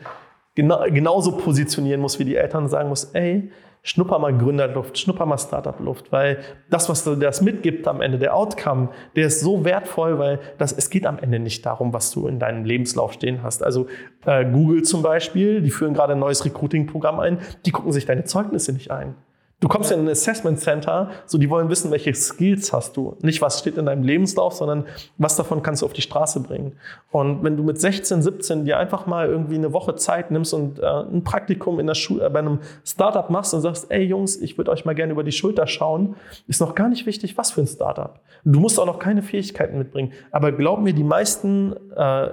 [0.55, 3.51] genau, genauso positionieren muss, wie die Eltern sagen muss, ey,
[3.87, 8.35] schnupper mal Gründerluft, schnupper mal Startup-Luft, weil das, was du das mitgibt am Ende, der
[8.35, 12.27] Outcome, der ist so wertvoll, weil das, es geht am Ende nicht darum, was du
[12.27, 13.63] in deinem Lebenslauf stehen hast.
[13.63, 13.87] Also
[14.25, 18.25] äh, Google zum Beispiel, die führen gerade ein neues Recruiting-Programm ein, die gucken sich deine
[18.25, 19.15] Zeugnisse nicht ein.
[19.59, 23.17] Du kommst in ein Assessment Center, so die wollen wissen, welche Skills hast du.
[23.23, 24.85] Nicht, was steht in deinem Lebenslauf, sondern
[25.17, 26.73] was davon kannst du auf die Straße bringen.
[27.09, 30.77] Und wenn du mit 16, 17 dir einfach mal irgendwie eine Woche Zeit nimmst und
[30.77, 34.39] äh, ein Praktikum in der Schule, äh, bei einem Startup machst und sagst, ey Jungs,
[34.39, 37.49] ich würde euch mal gerne über die Schulter schauen, ist noch gar nicht wichtig, was
[37.49, 38.19] für ein Startup.
[38.45, 40.13] Du musst auch noch keine Fähigkeiten mitbringen.
[40.29, 42.29] Aber glaub mir, die meisten äh,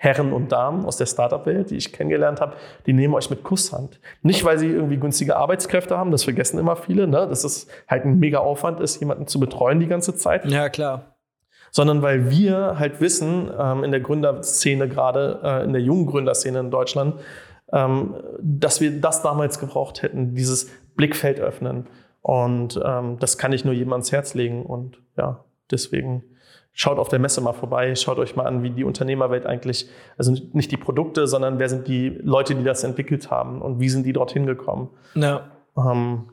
[0.00, 2.54] Herren und Damen aus der Startup-Welt, die ich kennengelernt habe,
[2.86, 3.98] die nehmen euch mit Kusshand.
[4.22, 7.26] Nicht, weil sie irgendwie günstige Arbeitskräfte haben, das vergessen immer viele, ne?
[7.26, 10.44] dass es halt ein mega Aufwand ist, jemanden zu betreuen die ganze Zeit.
[10.46, 11.16] Ja, klar.
[11.72, 16.60] Sondern weil wir halt wissen, ähm, in der Gründerszene gerade, äh, in der jungen Gründerszene
[16.60, 17.16] in Deutschland,
[17.72, 21.88] ähm, dass wir das damals gebraucht hätten, dieses Blickfeld öffnen.
[22.22, 24.64] Und ähm, das kann ich nur jedem ans Herz legen.
[24.64, 26.22] Und ja, deswegen
[26.78, 30.32] schaut auf der Messe mal vorbei, schaut euch mal an, wie die Unternehmerwelt eigentlich, also
[30.52, 34.06] nicht die Produkte, sondern wer sind die Leute, die das entwickelt haben und wie sind
[34.06, 34.88] die dorthin gekommen.
[35.16, 35.50] Ja.
[35.76, 36.28] Ähm,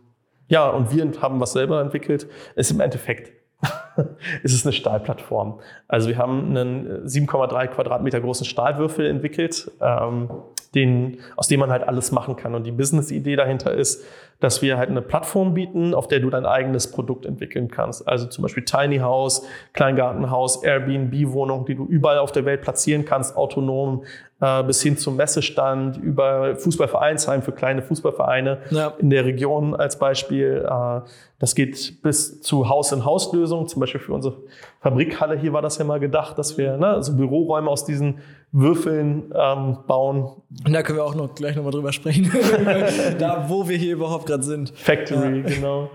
[0.48, 2.28] ja, und wir haben was selber entwickelt.
[2.56, 3.32] Ist im Endeffekt
[4.44, 5.60] ist es eine Stahlplattform.
[5.88, 10.30] Also wir haben einen 7,3 Quadratmeter großen Stahlwürfel entwickelt, ähm,
[10.76, 12.54] den, aus dem man halt alles machen kann.
[12.54, 14.04] Und die Business-Idee dahinter ist,
[14.40, 18.08] dass wir halt eine Plattform bieten, auf der du dein eigenes Produkt entwickeln kannst.
[18.08, 19.44] Also zum Beispiel Tiny House,
[19.74, 24.04] Kleingartenhaus, Airbnb-Wohnung, die du überall auf der Welt platzieren kannst, autonom,
[24.42, 28.94] äh, bis hin zum Messestand, über Fußballvereinsheim für kleine Fußballvereine ja.
[29.00, 30.68] in der Region als Beispiel.
[30.70, 31.02] Äh,
[31.40, 34.38] das geht bis zu Haus-in-Haus-Lösungen, zum Beispiel für unsere
[34.82, 38.20] Fabrikhalle hier war das ja mal gedacht, dass wir ne, so Büroräume aus diesen
[38.52, 40.32] Würfeln ähm, bauen.
[40.66, 42.32] Und da können wir auch noch gleich nochmal drüber sprechen,
[43.20, 44.72] da wo wir hier überhaupt gerade sind.
[44.76, 45.50] Factory, ja.
[45.50, 45.90] genau.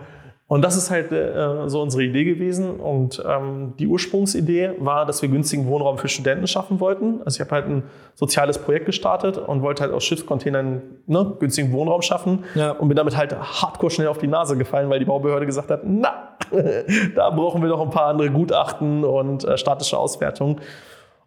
[0.50, 2.80] Und das ist halt äh, so unsere Idee gewesen.
[2.80, 7.22] Und ähm, die Ursprungsidee war, dass wir günstigen Wohnraum für Studenten schaffen wollten.
[7.24, 7.84] Also ich habe halt ein
[8.16, 12.42] soziales Projekt gestartet und wollte halt aus Schiffscontainern ne, günstigen Wohnraum schaffen.
[12.56, 12.72] Ja.
[12.72, 15.82] Und bin damit halt hardcore schnell auf die Nase gefallen, weil die Baubehörde gesagt hat,
[15.84, 16.36] na,
[17.14, 20.60] da brauchen wir noch ein paar andere Gutachten und äh, statische Auswertungen.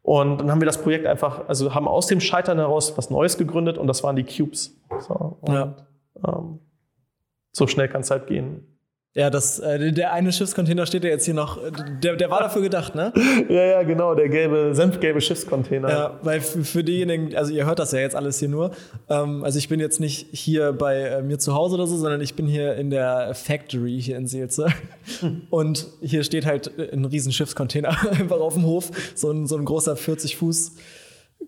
[0.01, 3.37] Und dann haben wir das Projekt einfach, also haben aus dem Scheitern heraus was Neues
[3.37, 4.77] gegründet und das waren die Cubes.
[4.99, 5.75] So, und, ja.
[6.27, 6.59] ähm,
[7.53, 8.67] so schnell kann es halt gehen.
[9.15, 11.59] Ja, das, äh, der eine Schiffscontainer steht ja jetzt hier noch.
[12.01, 13.13] Der, der war dafür gedacht, ne?
[13.47, 15.87] ja, ja, genau, der gelbe, senfgelbe Schiffscontainer.
[15.87, 18.71] Ja, weil für, für diejenigen, also ihr hört das ja jetzt alles hier nur.
[19.09, 22.21] Ähm, also ich bin jetzt nicht hier bei äh, mir zu Hause oder so, sondern
[22.21, 24.69] ich bin hier in der Factory hier in Seelze.
[25.51, 27.89] Und hier steht halt ein riesen Schiffscontainer
[28.19, 28.89] einfach auf dem Hof.
[29.13, 30.71] So ein, so ein großer 40 Fuß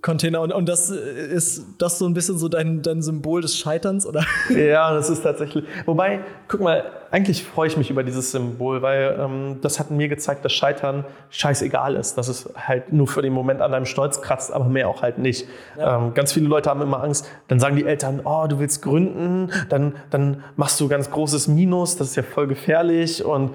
[0.02, 4.06] Container und, und das ist das so ein bisschen so dein, dein Symbol des Scheiterns,
[4.06, 4.24] oder?
[4.56, 5.66] Ja, das ist tatsächlich.
[5.86, 10.08] Wobei, guck mal, eigentlich freue ich mich über dieses Symbol, weil ähm, das hat mir
[10.08, 14.22] gezeigt, dass Scheitern scheißegal ist, dass es halt nur für den Moment an deinem Stolz
[14.22, 15.48] kratzt, aber mehr auch halt nicht.
[15.78, 15.98] Ja.
[15.98, 19.52] Ähm, ganz viele Leute haben immer Angst, dann sagen die Eltern, oh, du willst gründen,
[19.70, 23.52] dann, dann machst du ganz großes Minus, das ist ja voll gefährlich und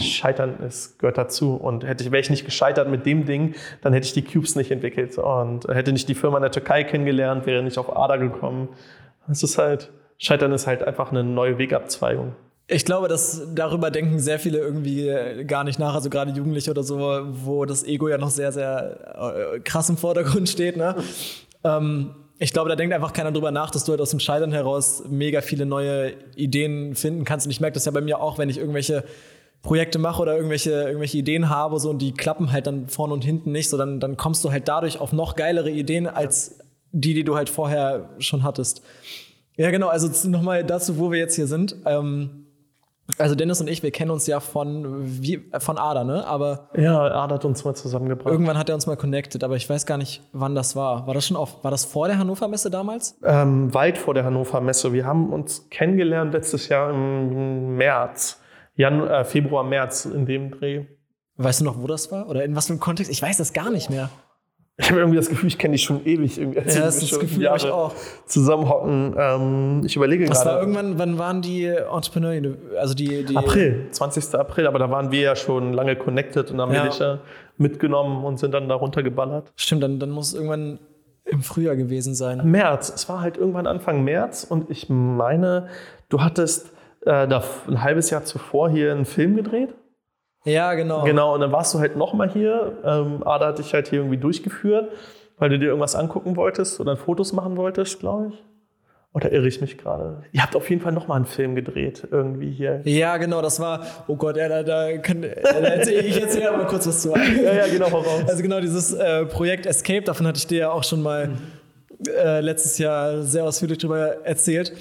[0.00, 1.54] Scheitern ist, gehört dazu.
[1.54, 4.54] Und hätte ich, wäre ich nicht gescheitert mit dem Ding, dann hätte ich die Cubes
[4.54, 8.16] nicht entwickelt und hätte nicht die Firma in der Türkei kennengelernt, wäre nicht auf ADA
[8.16, 8.68] gekommen.
[9.28, 12.34] Es ist halt, Scheitern ist halt einfach eine neue Wegabzweigung.
[12.68, 16.82] Ich glaube, dass darüber denken sehr viele irgendwie gar nicht nach, also gerade Jugendliche oder
[16.82, 16.98] so,
[17.30, 20.76] wo das Ego ja noch sehr, sehr äh, krass im Vordergrund steht.
[20.76, 20.96] Ne?
[21.62, 24.52] ähm, ich glaube, da denkt einfach keiner drüber nach, dass du halt aus dem Scheitern
[24.52, 27.46] heraus mega viele neue Ideen finden kannst.
[27.46, 29.04] Und ich merke das ja bei mir auch, wenn ich irgendwelche
[29.62, 33.24] Projekte mache oder irgendwelche, irgendwelche Ideen habe so, und die klappen halt dann vorne und
[33.24, 36.58] hinten nicht, so dann, dann kommst du halt dadurch auf noch geilere Ideen als
[36.92, 38.82] die, die du halt vorher schon hattest.
[39.56, 41.76] Ja, genau, also nochmal dazu, wo wir jetzt hier sind.
[41.84, 42.46] Ähm,
[43.18, 46.26] also Dennis und ich, wir kennen uns ja von, wie, von Ada, ne?
[46.26, 48.30] Aber ja, Ada hat uns mal zusammengebracht.
[48.30, 51.06] Irgendwann hat er uns mal connected, aber ich weiß gar nicht, wann das war.
[51.06, 53.16] War das schon auf, war das vor der Hannover Messe damals?
[53.24, 54.92] Ähm, weit vor der Hannover Messe.
[54.92, 58.40] Wir haben uns kennengelernt letztes Jahr im März.
[58.76, 60.84] Jan äh, Februar, März in dem Dreh.
[61.36, 62.28] Weißt du noch, wo das war?
[62.28, 63.10] Oder in was für einem Kontext?
[63.10, 64.10] Ich weiß das gar nicht mehr.
[64.78, 66.38] Ich habe irgendwie das Gefühl, ich kenne dich schon ewig.
[66.38, 67.94] Irgendwie, ja, das, das Gefühl habe ich auch.
[68.26, 69.14] Zusammenhocken.
[69.18, 70.38] Ähm, ich überlege gerade.
[70.38, 74.34] Was war irgendwann, wann waren die Entrepreneur, also die, die April, 20.
[74.34, 76.86] April, aber da waren wir ja schon lange connected und haben ja.
[76.86, 77.20] dich ja
[77.56, 79.50] mitgenommen und sind dann da runtergeballert.
[79.56, 80.78] Stimmt, dann, dann muss es irgendwann
[81.24, 82.42] im Frühjahr gewesen sein.
[82.44, 85.68] März, es war halt irgendwann Anfang März und ich meine,
[86.10, 86.70] du hattest
[87.06, 89.74] äh, da ein halbes Jahr zuvor hier einen Film gedreht.
[90.44, 91.02] Ja, genau.
[91.04, 92.78] Genau, und dann warst du halt nochmal hier.
[92.84, 94.90] Ähm, Ada hat dich halt hier irgendwie durchgeführt,
[95.38, 98.44] weil du dir irgendwas angucken wolltest oder Fotos machen wolltest, glaube ich.
[99.12, 100.24] Oder irre ich mich gerade?
[100.32, 102.82] Ihr habt auf jeden Fall nochmal einen Film gedreht, irgendwie hier.
[102.84, 106.66] Ja, genau, das war, oh Gott, ja, da, da kann, da erzähl, ich erzähle mal
[106.66, 107.14] kurz was zu.
[107.16, 108.28] ja, ja, genau, voraus.
[108.28, 111.36] Also genau, dieses äh, Projekt Escape, davon hatte ich dir ja auch schon mal mhm.
[112.08, 114.74] äh, letztes Jahr sehr ausführlich drüber erzählt.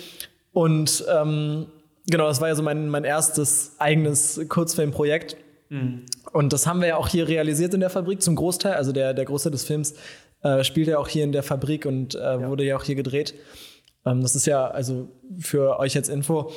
[0.52, 1.68] Und ähm,
[2.08, 5.38] Genau, das war ja so mein, mein erstes eigenes Kurzfilmprojekt.
[5.70, 6.06] Mhm.
[6.32, 8.74] Und das haben wir ja auch hier realisiert in der Fabrik zum Großteil.
[8.74, 9.96] Also der, der Großteil des Films
[10.44, 12.48] äh, spielt ja auch hier in der Fabrik und äh, ja.
[12.48, 13.34] wurde ja auch hier gedreht.
[14.06, 16.52] Ähm, das ist ja, also für euch als Info,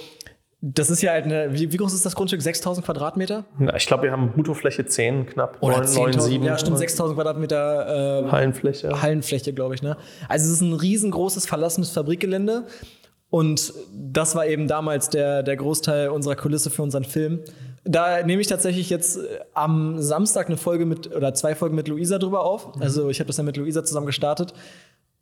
[0.61, 2.43] das ist ja halt eine, wie, wie groß ist das Grundstück?
[2.43, 3.45] 6000 Quadratmeter?
[3.77, 5.57] ich glaube, wir haben Bruttofläche 10 knapp.
[5.61, 6.45] Oder 9, 9 7.
[6.45, 9.01] Ja, stimmt, 6000 Quadratmeter äh, Hallenfläche.
[9.01, 9.83] Hallenfläche, glaube ich.
[9.83, 9.97] Ne?
[10.29, 12.67] Also es ist ein riesengroßes verlassenes Fabrikgelände.
[13.31, 17.41] Und das war eben damals der, der Großteil unserer Kulisse für unseren Film.
[17.85, 21.89] Da nehme ich tatsächlich jetzt äh, am Samstag eine Folge mit oder zwei Folgen mit
[21.89, 22.75] Luisa drüber auf.
[22.75, 22.83] Mhm.
[22.83, 24.55] Also ich habe das ja mit Luisa zusammen gestartet.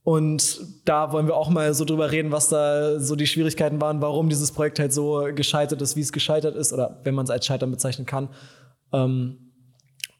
[0.05, 4.01] Und da wollen wir auch mal so drüber reden, was da so die Schwierigkeiten waren,
[4.01, 7.31] warum dieses Projekt halt so gescheitert ist, wie es gescheitert ist, oder wenn man es
[7.31, 8.29] als Scheitern bezeichnen kann.
[8.93, 9.46] Ähm,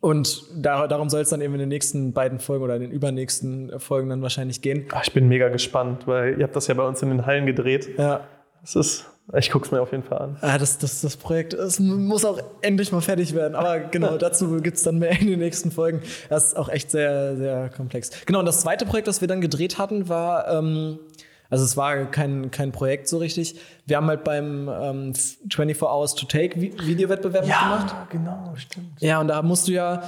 [0.07, 2.93] Und da, darum soll es dann eben in den nächsten beiden Folgen oder in den
[2.93, 4.87] übernächsten Folgen dann wahrscheinlich gehen.
[4.93, 7.45] Ach, ich bin mega gespannt, weil ihr habt das ja bei uns in den Hallen
[7.45, 7.99] gedreht.
[7.99, 8.21] Ja.
[8.61, 10.37] Das ist, ich gucke es mir auf jeden Fall an.
[10.43, 13.57] Ah, das, das, das Projekt das muss auch endlich mal fertig werden.
[13.57, 16.01] Aber genau, dazu gibt es dann mehr in den nächsten Folgen.
[16.29, 18.11] Das ist auch echt sehr, sehr komplex.
[18.27, 21.01] Genau, und das zweite Projekt, das wir dann gedreht hatten, war ähm,
[21.51, 23.57] also es war kein, kein Projekt so richtig.
[23.87, 27.93] Wir haben halt beim ähm, 24 Hours to Take Videowettbewerb ja, gemacht.
[27.93, 29.01] Ja, genau, stimmt.
[29.01, 30.03] Ja, und da musst du ja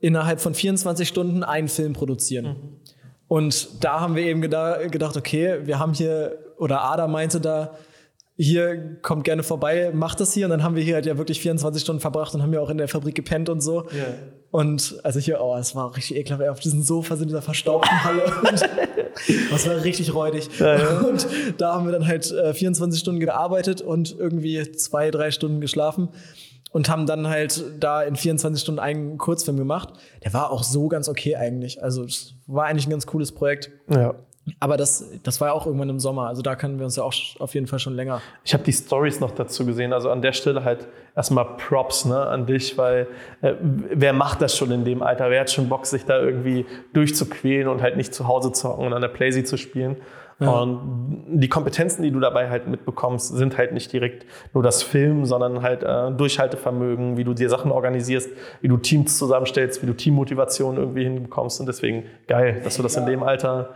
[0.00, 2.46] innerhalb von 24 Stunden einen Film produzieren.
[2.46, 2.80] Mhm.
[3.26, 7.72] Und da haben wir eben gedacht, okay, wir haben hier, oder Ada meinte da,
[8.36, 10.46] hier kommt gerne vorbei, macht das hier.
[10.46, 12.70] Und dann haben wir hier halt ja wirklich 24 Stunden verbracht und haben ja auch
[12.70, 13.88] in der Fabrik gepennt und so.
[13.90, 14.04] Yeah.
[14.54, 16.48] Und also hier, oh, es war richtig ekelhaft.
[16.48, 18.22] Auf diesem Sofa in dieser verstaubten Halle.
[19.50, 20.48] das war richtig räudig.
[20.60, 21.00] Ja, ja.
[21.00, 21.26] Und
[21.58, 26.08] da haben wir dann halt äh, 24 Stunden gearbeitet und irgendwie zwei, drei Stunden geschlafen.
[26.70, 29.88] Und haben dann halt da in 24 Stunden einen Kurzfilm gemacht.
[30.22, 31.82] Der war auch so ganz okay eigentlich.
[31.82, 33.72] Also es war eigentlich ein ganz cooles Projekt.
[33.90, 34.14] Ja.
[34.60, 36.28] Aber das, das war ja auch irgendwann im Sommer.
[36.28, 38.20] Also da können wir uns ja auch auf jeden Fall schon länger.
[38.44, 39.92] Ich habe die Stories noch dazu gesehen.
[39.92, 43.06] Also an der Stelle halt erstmal Props ne, an dich, weil
[43.40, 45.30] äh, wer macht das schon in dem Alter?
[45.30, 48.86] Wer hat schon Bock, sich da irgendwie durchzuquälen und halt nicht zu Hause zu hocken
[48.86, 49.96] und an der Playsee zu spielen?
[50.40, 50.50] Ja.
[50.50, 55.24] Und die Kompetenzen, die du dabei halt mitbekommst, sind halt nicht direkt nur das Film,
[55.26, 58.30] sondern halt äh, Durchhaltevermögen, wie du dir Sachen organisierst,
[58.60, 61.60] wie du Teams zusammenstellst, wie du Teammotivation irgendwie hinbekommst.
[61.60, 63.74] Und deswegen geil, dass du das in dem Alter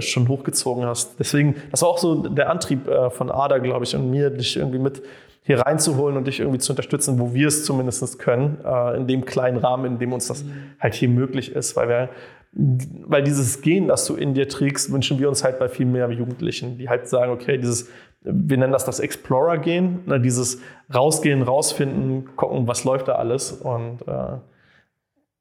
[0.00, 1.18] schon hochgezogen hast.
[1.18, 4.56] Deswegen, das war auch so der Antrieb äh, von Ada, glaube ich, und mir, dich
[4.56, 5.02] irgendwie mit
[5.42, 9.24] hier reinzuholen und dich irgendwie zu unterstützen, wo wir es zumindest können, äh, in dem
[9.24, 10.52] kleinen Rahmen, in dem uns das mhm.
[10.78, 12.08] halt hier möglich ist, weil wir
[12.52, 16.10] weil dieses Gen, das du in dir trägst, wünschen wir uns halt bei viel mehr
[16.10, 17.88] Jugendlichen, die halt sagen, okay, dieses,
[18.22, 20.60] wir nennen das das Explorer-Gen, ne, dieses
[20.92, 24.38] Rausgehen, rausfinden, gucken, was läuft da alles und äh,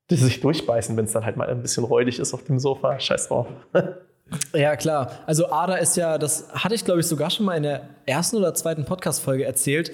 [0.09, 2.99] die sich durchbeißen, wenn es dann halt mal ein bisschen räudig ist auf dem Sofa.
[2.99, 3.47] Scheiß drauf.
[4.53, 5.11] Ja, klar.
[5.25, 8.37] Also Ada ist ja, das hatte ich glaube ich sogar schon mal in der ersten
[8.37, 9.91] oder zweiten Podcast-Folge erzählt,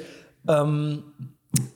[0.47, 1.03] ähm,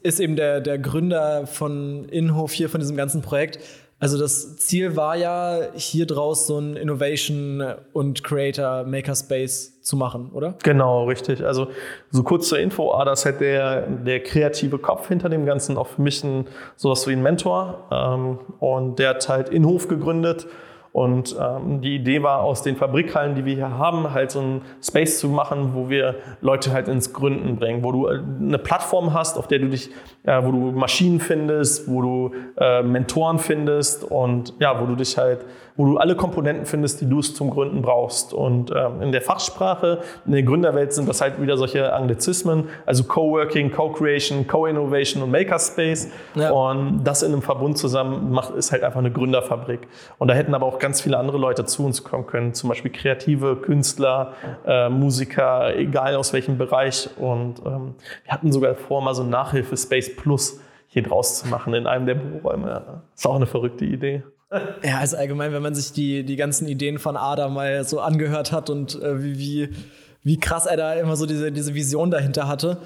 [0.01, 3.59] ist eben der, der Gründer von Inhof hier, von diesem ganzen Projekt.
[3.99, 10.31] Also das Ziel war ja, hier draus so ein Innovation und Creator Makerspace zu machen,
[10.33, 10.55] oder?
[10.63, 11.43] Genau, richtig.
[11.43, 11.69] Also
[12.11, 15.87] so kurz zur Info, Ada ist halt der, der kreative Kopf hinter dem Ganzen, auch
[15.87, 17.87] für mich ein, sowas wie ein Mentor.
[17.91, 20.45] Ähm, und der hat halt Inhof gegründet
[20.91, 24.61] und ähm, die Idee war, aus den Fabrikhallen, die wir hier haben, halt so ein
[24.81, 29.13] Space zu machen, wo wir Leute halt ins Gründen bringen, wo du äh, eine Plattform
[29.13, 29.91] hast, auf der du dich,
[30.23, 35.17] äh, wo du Maschinen findest, wo du äh, Mentoren findest und ja, wo du dich
[35.17, 35.45] halt
[35.77, 38.33] wo du alle Komponenten findest, die du es zum Gründen brauchst.
[38.33, 43.03] Und ähm, in der Fachsprache, in der Gründerwelt sind das halt wieder solche Anglizismen, also
[43.03, 46.09] Coworking, Co-Creation, Co-Innovation und Makerspace.
[46.35, 46.49] Ja.
[46.49, 49.87] Und das in einem Verbund zusammen macht, ist halt einfach eine Gründerfabrik.
[50.17, 52.91] Und da hätten aber auch ganz viele andere Leute zu uns kommen können, zum Beispiel
[52.91, 54.33] kreative Künstler,
[54.65, 57.09] äh, Musiker, egal aus welchem Bereich.
[57.17, 61.75] Und ähm, wir hatten sogar vor, mal so ein Nachhilfe-Space Plus hier draus zu machen
[61.75, 62.67] in einem der Büroräume.
[63.11, 64.23] Das ist auch eine verrückte Idee.
[64.83, 68.51] Ja, also allgemein, wenn man sich die, die ganzen Ideen von Adam mal so angehört
[68.51, 69.69] hat und äh, wie, wie,
[70.23, 72.77] wie krass er da immer so diese, diese Vision dahinter hatte.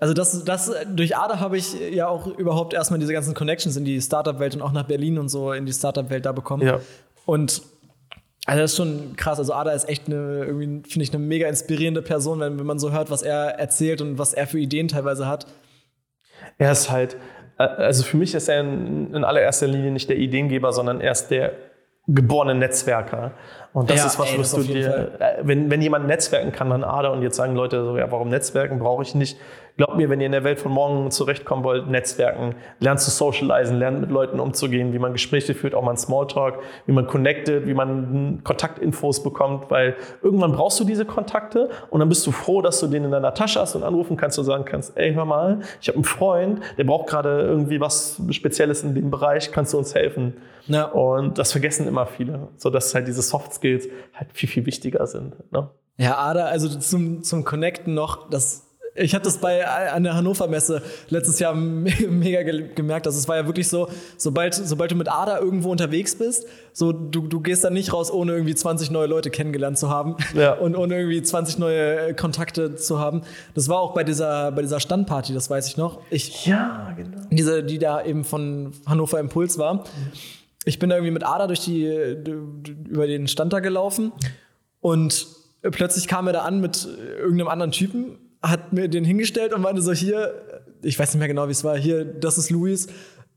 [0.00, 3.84] Also das, das, durch Ada habe ich ja auch überhaupt erstmal diese ganzen Connections in
[3.84, 6.66] die Startup-Welt und auch nach Berlin und so in die Startup-Welt da bekommen.
[6.66, 6.80] Ja.
[7.26, 7.62] Und
[8.46, 9.38] also das ist schon krass.
[9.38, 12.78] Also Ada ist echt eine, irgendwie, finde ich, eine mega inspirierende Person, wenn, wenn man
[12.78, 15.46] so hört, was er erzählt und was er für Ideen teilweise hat.
[16.58, 17.16] Er ist halt,
[17.56, 21.52] also für mich ist er in, in allererster Linie nicht der Ideengeber, sondern erst der
[22.06, 23.32] geborene Netzwerker.
[23.72, 26.70] Und das ja, ist was, ey, was du dir, äh, wenn, wenn jemand netzwerken kann,
[26.70, 29.38] dann Ada und jetzt sagen Leute so, ja, warum Netzwerken brauche ich nicht.
[29.76, 33.76] Glaubt mir, wenn ihr in der Welt von morgen zurechtkommen wollt, Netzwerken, lernt zu socialisen,
[33.76, 37.66] lernt mit Leuten umzugehen, wie man Gespräche führt, auch mal ein Smalltalk, wie man connected,
[37.66, 42.62] wie man Kontaktinfos bekommt, weil irgendwann brauchst du diese Kontakte und dann bist du froh,
[42.62, 45.24] dass du den in deiner Tasche hast und anrufen kannst und sagen kannst, ey, hör
[45.24, 49.72] mal, ich habe einen Freund, der braucht gerade irgendwie was Spezielles in dem Bereich, kannst
[49.72, 50.34] du uns helfen?
[50.66, 50.84] Ja.
[50.84, 55.04] Und das vergessen immer viele, so dass halt diese Soft Skills halt viel, viel wichtiger
[55.08, 55.34] sind.
[55.52, 55.68] Ne?
[55.96, 58.63] Ja, Ada, also zum, zum Connecten noch, das
[58.96, 63.06] ich habe das bei an der Hannover Messe letztes Jahr mega gemerkt.
[63.06, 66.92] Also es war ja wirklich so, sobald, sobald du mit Ada irgendwo unterwegs bist, so
[66.92, 70.52] du, du gehst dann nicht raus, ohne irgendwie 20 neue Leute kennengelernt zu haben ja.
[70.58, 73.22] und ohne irgendwie 20 neue äh, Kontakte zu haben.
[73.54, 76.00] Das war auch bei dieser, bei dieser Standparty, das weiß ich noch.
[76.10, 77.18] Ich, ja, genau.
[77.30, 79.84] Diese, die da eben von Hannover Impuls war.
[80.64, 84.12] Ich bin da irgendwie mit Ada durch die, über den Stand da gelaufen
[84.80, 85.26] und
[85.72, 88.18] plötzlich kam er da an mit irgendeinem anderen Typen
[88.50, 90.34] hat mir den hingestellt und meinte so, hier,
[90.82, 92.88] ich weiß nicht mehr genau, wie es war, hier, das ist Luis,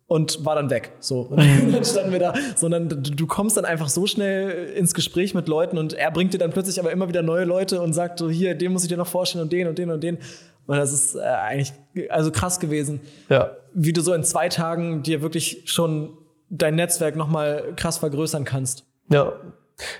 [0.07, 0.93] und war dann weg.
[0.99, 1.21] So.
[1.21, 1.37] Und
[1.73, 5.77] dann standen wir da, sondern du kommst dann einfach so schnell ins Gespräch mit Leuten
[5.77, 8.55] und er bringt dir dann plötzlich aber immer wieder neue Leute und sagt so, hier,
[8.55, 10.17] den muss ich dir noch vorstellen und den und den und den.
[10.65, 11.73] Und das ist äh, eigentlich
[12.09, 13.51] also krass gewesen, ja.
[13.73, 16.17] wie du so in zwei Tagen dir wirklich schon
[16.49, 18.85] dein Netzwerk nochmal krass vergrößern kannst.
[19.09, 19.33] Ja,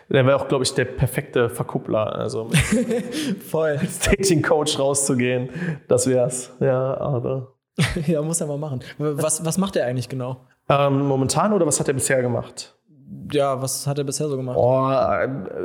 [0.09, 2.15] der wäre auch, glaube ich, der perfekte Verkuppler.
[2.15, 2.49] Also
[3.49, 3.79] voll.
[3.79, 5.49] Staging Coach rauszugehen,
[5.87, 6.51] das wär's.
[6.59, 7.53] Ja, aber.
[8.07, 8.83] ja, muss er mal machen.
[8.97, 10.47] Was, was macht er eigentlich genau?
[10.69, 12.73] Ähm, momentan oder was hat er bisher gemacht?
[13.31, 14.57] Ja, was hat er bisher so gemacht?
[14.59, 14.89] Oh,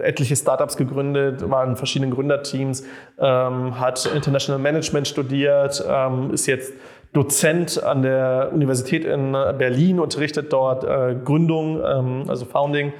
[0.03, 2.85] etliche Startups gegründet, war in verschiedenen Gründerteams,
[3.19, 6.73] ähm, hat International Management studiert, ähm, ist jetzt
[7.13, 12.93] Dozent an der Universität in Berlin, unterrichtet dort äh, Gründung, ähm, also Founding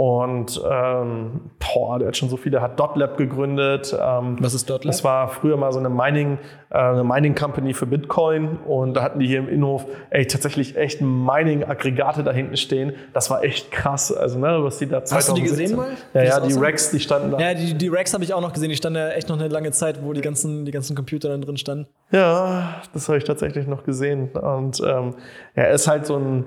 [0.00, 3.94] und ähm, boah, der hat schon so viele, hat Dotlab gegründet.
[4.00, 4.92] Ähm, Was ist Dotlab?
[4.92, 6.38] Das war früher mal so eine Mining,
[6.70, 8.56] äh, eine Mining Company für Bitcoin.
[8.66, 12.94] Und da hatten die hier im Innenhof ey, tatsächlich echt Mining-Aggregate da hinten stehen.
[13.12, 14.10] Das war echt krass.
[14.10, 15.18] Also, ne, was die da 2017.
[15.18, 15.90] Hast du die gesehen mal?
[16.14, 17.38] Ja, ja, die Racks, die standen da.
[17.38, 18.70] Ja, die, die Racks habe ich auch noch gesehen.
[18.70, 21.42] Die standen ja echt noch eine lange Zeit, wo die ganzen, die ganzen Computer dann
[21.42, 21.88] drin standen.
[22.10, 24.30] Ja, das habe ich tatsächlich noch gesehen.
[24.30, 25.12] Und ähm,
[25.54, 26.46] ja, er ist halt so ein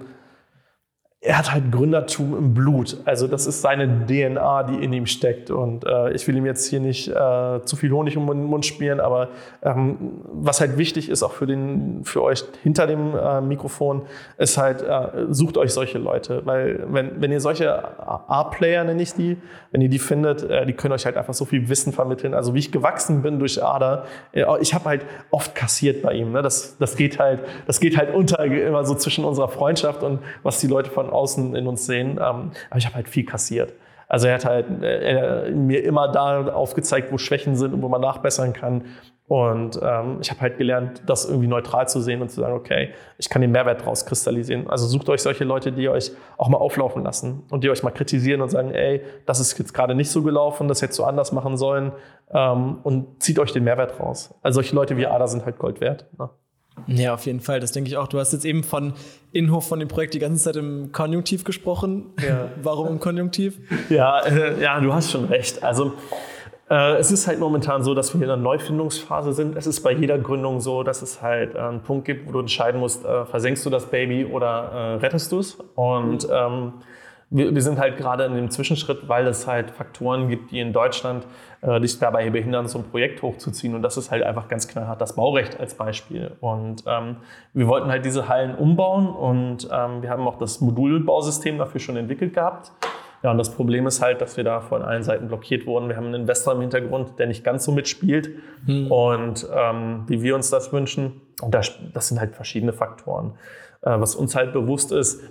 [1.25, 2.97] er hat halt Gründertum im Blut.
[3.05, 5.51] Also das ist seine DNA, die in ihm steckt.
[5.51, 8.65] Und äh, ich will ihm jetzt hier nicht äh, zu viel Honig um den Mund
[8.65, 9.29] spielen, aber
[9.61, 14.01] ähm, was halt wichtig ist, auch für, den, für euch hinter dem äh, Mikrofon,
[14.37, 16.41] ist halt, äh, sucht euch solche Leute.
[16.43, 19.37] Weil wenn, wenn ihr solche A-Player, nenne ich die,
[19.71, 22.33] wenn ihr die findet, äh, die können euch halt einfach so viel Wissen vermitteln.
[22.33, 26.33] Also wie ich gewachsen bin durch Ada, äh, ich habe halt oft kassiert bei ihm.
[26.33, 26.41] Ne?
[26.41, 30.59] Das, das, geht halt, das geht halt unter immer so zwischen unserer Freundschaft und was
[30.59, 32.11] die Leute von außen in uns sehen.
[32.11, 33.73] Ähm, aber ich habe halt viel kassiert.
[34.07, 38.01] Also er hat halt er, mir immer da aufgezeigt, wo Schwächen sind und wo man
[38.01, 38.83] nachbessern kann.
[39.27, 42.89] Und ähm, ich habe halt gelernt, das irgendwie neutral zu sehen und zu sagen, okay,
[43.17, 44.69] ich kann den Mehrwert daraus kristallisieren.
[44.69, 47.91] Also sucht euch solche Leute, die euch auch mal auflaufen lassen und die euch mal
[47.91, 51.31] kritisieren und sagen, ey, das ist jetzt gerade nicht so gelaufen, das hättest du anders
[51.31, 51.93] machen sollen
[52.31, 54.35] ähm, und zieht euch den Mehrwert raus.
[54.43, 56.05] Also solche Leute wie Ada sind halt Gold wert.
[56.19, 56.29] Ne?
[56.87, 58.07] Ja, auf jeden Fall, das denke ich auch.
[58.07, 58.93] Du hast jetzt eben von
[59.31, 62.11] Innenhof von dem Projekt die ganze Zeit im Konjunktiv gesprochen.
[62.25, 62.49] Ja.
[62.61, 63.59] Warum im Konjunktiv?
[63.89, 65.63] Ja, äh, ja, du hast schon recht.
[65.63, 65.93] Also
[66.69, 69.55] äh, es ist halt momentan so, dass wir in einer Neufindungsphase sind.
[69.55, 72.39] Es ist bei jeder Gründung so, dass es halt äh, einen Punkt gibt, wo du
[72.39, 75.57] entscheiden musst, äh, versenkst du das Baby oder äh, rettest du es?
[75.75, 76.73] Und ähm,
[77.33, 80.71] wir, wir, sind halt gerade in dem Zwischenschritt, weil es halt Faktoren gibt, die in
[80.71, 81.25] Deutschland
[81.61, 83.73] äh, dich dabei behindern, so ein Projekt hochzuziehen.
[83.73, 86.31] Und das ist halt einfach ganz knallhart das Baurecht als Beispiel.
[86.41, 87.17] Und ähm,
[87.53, 91.97] wir wollten halt diese Hallen umbauen und ähm, wir haben auch das Modulbausystem dafür schon
[91.97, 92.71] entwickelt gehabt.
[93.23, 95.87] Ja, und das Problem ist halt, dass wir da von allen Seiten blockiert wurden.
[95.87, 98.29] Wir haben einen Investor im Hintergrund, der nicht ganz so mitspielt
[98.65, 98.91] hm.
[98.91, 101.21] und ähm, wie wir uns das wünschen.
[101.41, 103.31] Und das, das sind halt verschiedene Faktoren.
[103.81, 105.21] Äh, was uns halt bewusst ist,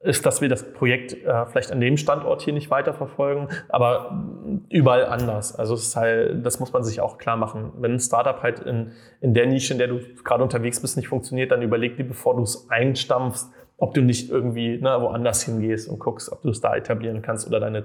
[0.00, 4.24] ist, dass wir das Projekt äh, vielleicht an dem Standort hier nicht weiterverfolgen, aber
[4.68, 5.56] überall anders.
[5.56, 7.72] Also es ist halt, das muss man sich auch klar machen.
[7.78, 11.08] Wenn ein Startup halt in, in der Nische, in der du gerade unterwegs bist, nicht
[11.08, 15.88] funktioniert, dann überleg dir, bevor du es einstampfst, ob du nicht irgendwie ne, woanders hingehst
[15.88, 17.84] und guckst, ob du es da etablieren kannst oder deine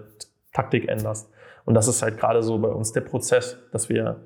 [0.54, 1.32] Taktik änderst.
[1.66, 4.22] Und das ist halt gerade so bei uns der Prozess, dass wir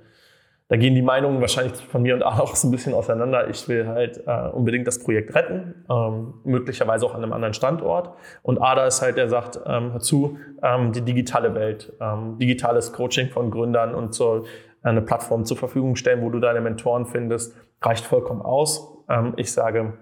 [0.67, 3.49] da gehen die Meinungen wahrscheinlich von mir und A auch so ein bisschen auseinander.
[3.49, 8.15] Ich will halt äh, unbedingt das Projekt retten, ähm, möglicherweise auch an einem anderen Standort.
[8.41, 12.93] Und Ada ist halt, der sagt, ähm, hör zu, ähm, die digitale Welt, ähm, digitales
[12.93, 14.45] Coaching von Gründern und so
[14.81, 19.03] eine Plattform zur Verfügung stellen, wo du deine Mentoren findest, reicht vollkommen aus.
[19.09, 19.93] Ähm, ich sage,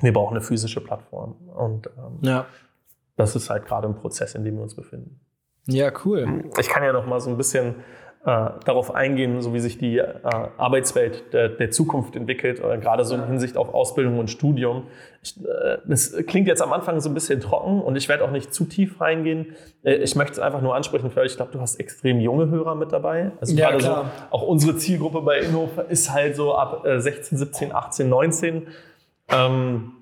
[0.00, 1.32] wir brauchen eine physische Plattform.
[1.54, 2.46] Und ähm, ja.
[3.16, 5.20] das ist halt gerade ein Prozess, in dem wir uns befinden.
[5.66, 6.44] Ja, cool.
[6.58, 9.98] Ich kann ja noch mal so ein bisschen äh, darauf eingehen, so wie sich die
[9.98, 14.88] äh, Arbeitswelt der, der, Zukunft entwickelt, äh, gerade so in Hinsicht auf Ausbildung und Studium.
[15.22, 18.30] Ich, äh, das klingt jetzt am Anfang so ein bisschen trocken und ich werde auch
[18.30, 19.54] nicht zu tief reingehen.
[19.82, 22.74] Äh, ich möchte es einfach nur ansprechen, weil ich glaube, du hast extrem junge Hörer
[22.74, 23.30] mit dabei.
[23.40, 24.10] Also ja, gerade klar.
[24.30, 28.66] so, auch unsere Zielgruppe bei Inno ist halt so ab 16, 17, 18, 19.
[29.30, 29.92] Ähm,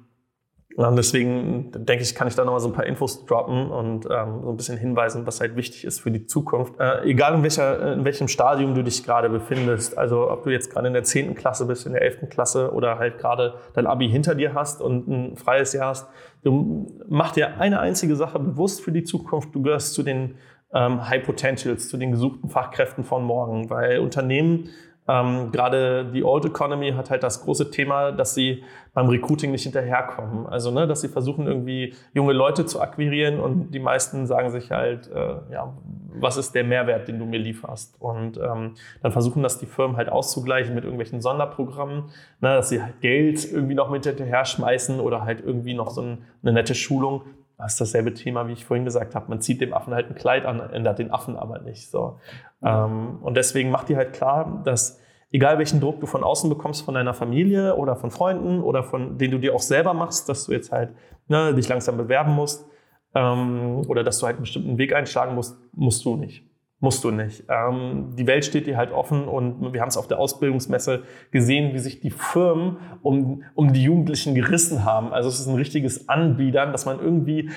[0.77, 4.43] und deswegen denke ich, kann ich da nochmal so ein paar Infos droppen und ähm,
[4.43, 6.79] so ein bisschen hinweisen, was halt wichtig ist für die Zukunft.
[6.79, 10.71] Äh, egal in, welcher, in welchem Stadium du dich gerade befindest, also ob du jetzt
[10.71, 11.35] gerade in der 10.
[11.35, 12.29] Klasse bist, in der 11.
[12.29, 16.09] Klasse oder halt gerade dein Abi hinter dir hast und ein freies Jahr hast,
[16.45, 19.55] du mach dir eine einzige Sache bewusst für die Zukunft.
[19.55, 20.35] Du gehörst zu den
[20.75, 24.69] ähm, High Potentials, zu den gesuchten Fachkräften von morgen, weil Unternehmen
[25.09, 29.63] ähm, Gerade die Old Economy hat halt das große Thema, dass sie beim Recruiting nicht
[29.63, 30.47] hinterherkommen.
[30.47, 34.71] Also, ne, dass sie versuchen, irgendwie junge Leute zu akquirieren und die meisten sagen sich
[34.71, 35.75] halt, äh, ja,
[36.19, 37.95] was ist der Mehrwert, den du mir lieferst?
[38.01, 42.05] Und ähm, dann versuchen das die Firmen halt auszugleichen mit irgendwelchen Sonderprogrammen,
[42.41, 46.03] ne, dass sie halt Geld irgendwie noch mit hinterher schmeißen oder halt irgendwie noch so
[46.03, 47.23] ein, eine nette Schulung.
[47.59, 49.29] Das ist dasselbe Thema, wie ich vorhin gesagt habe.
[49.29, 51.91] Man zieht dem Affen halt ein Kleid an, ändert den Affen aber nicht.
[51.91, 52.19] So.
[52.63, 55.01] Ähm, und deswegen macht die halt klar, dass
[55.31, 59.19] egal welchen Druck du von außen bekommst, von deiner Familie oder von Freunden oder von
[59.19, 60.91] den du dir auch selber machst, dass du jetzt halt
[61.29, 62.67] ne, dich langsam bewerben musst
[63.15, 66.45] ähm, oder dass du halt einen bestimmten Weg einschlagen musst, musst du nicht.
[66.79, 67.45] Musst du nicht.
[67.49, 71.73] Ähm, die Welt steht dir halt offen und wir haben es auf der Ausbildungsmesse gesehen,
[71.73, 75.11] wie sich die Firmen um, um die Jugendlichen gerissen haben.
[75.15, 77.49] Also es ist ein richtiges Anbiedern, dass man irgendwie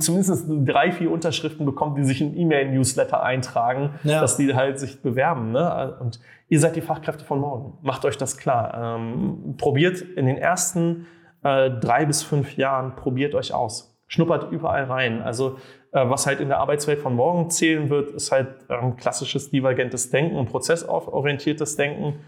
[0.00, 4.20] zumindest drei, vier Unterschriften bekommt, die sich in E-Mail-Newsletter eintragen, ja.
[4.20, 5.52] dass die halt sich bewerben.
[5.52, 5.96] Ne?
[6.00, 7.78] Und ihr seid die Fachkräfte von morgen.
[7.82, 8.96] Macht euch das klar.
[8.98, 11.06] Ähm, probiert in den ersten
[11.44, 13.96] äh, drei bis fünf Jahren, probiert euch aus.
[14.08, 15.22] Schnuppert überall rein.
[15.22, 15.58] Also
[15.92, 20.36] was halt in der Arbeitswelt von morgen zählen wird, ist halt ähm, klassisches divergentes Denken
[20.36, 22.20] und prozessorientiertes Denken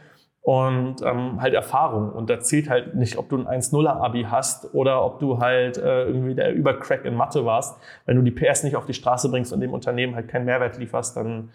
[0.42, 2.10] und ähm, halt Erfahrung.
[2.12, 6.04] Und da zählt halt nicht, ob du ein 1-0er-Abi hast oder ob du halt äh,
[6.04, 7.78] irgendwie der Übercrack in Mathe warst.
[8.06, 10.78] Wenn du die PS nicht auf die Straße bringst und dem Unternehmen halt keinen Mehrwert
[10.78, 11.50] lieferst, dann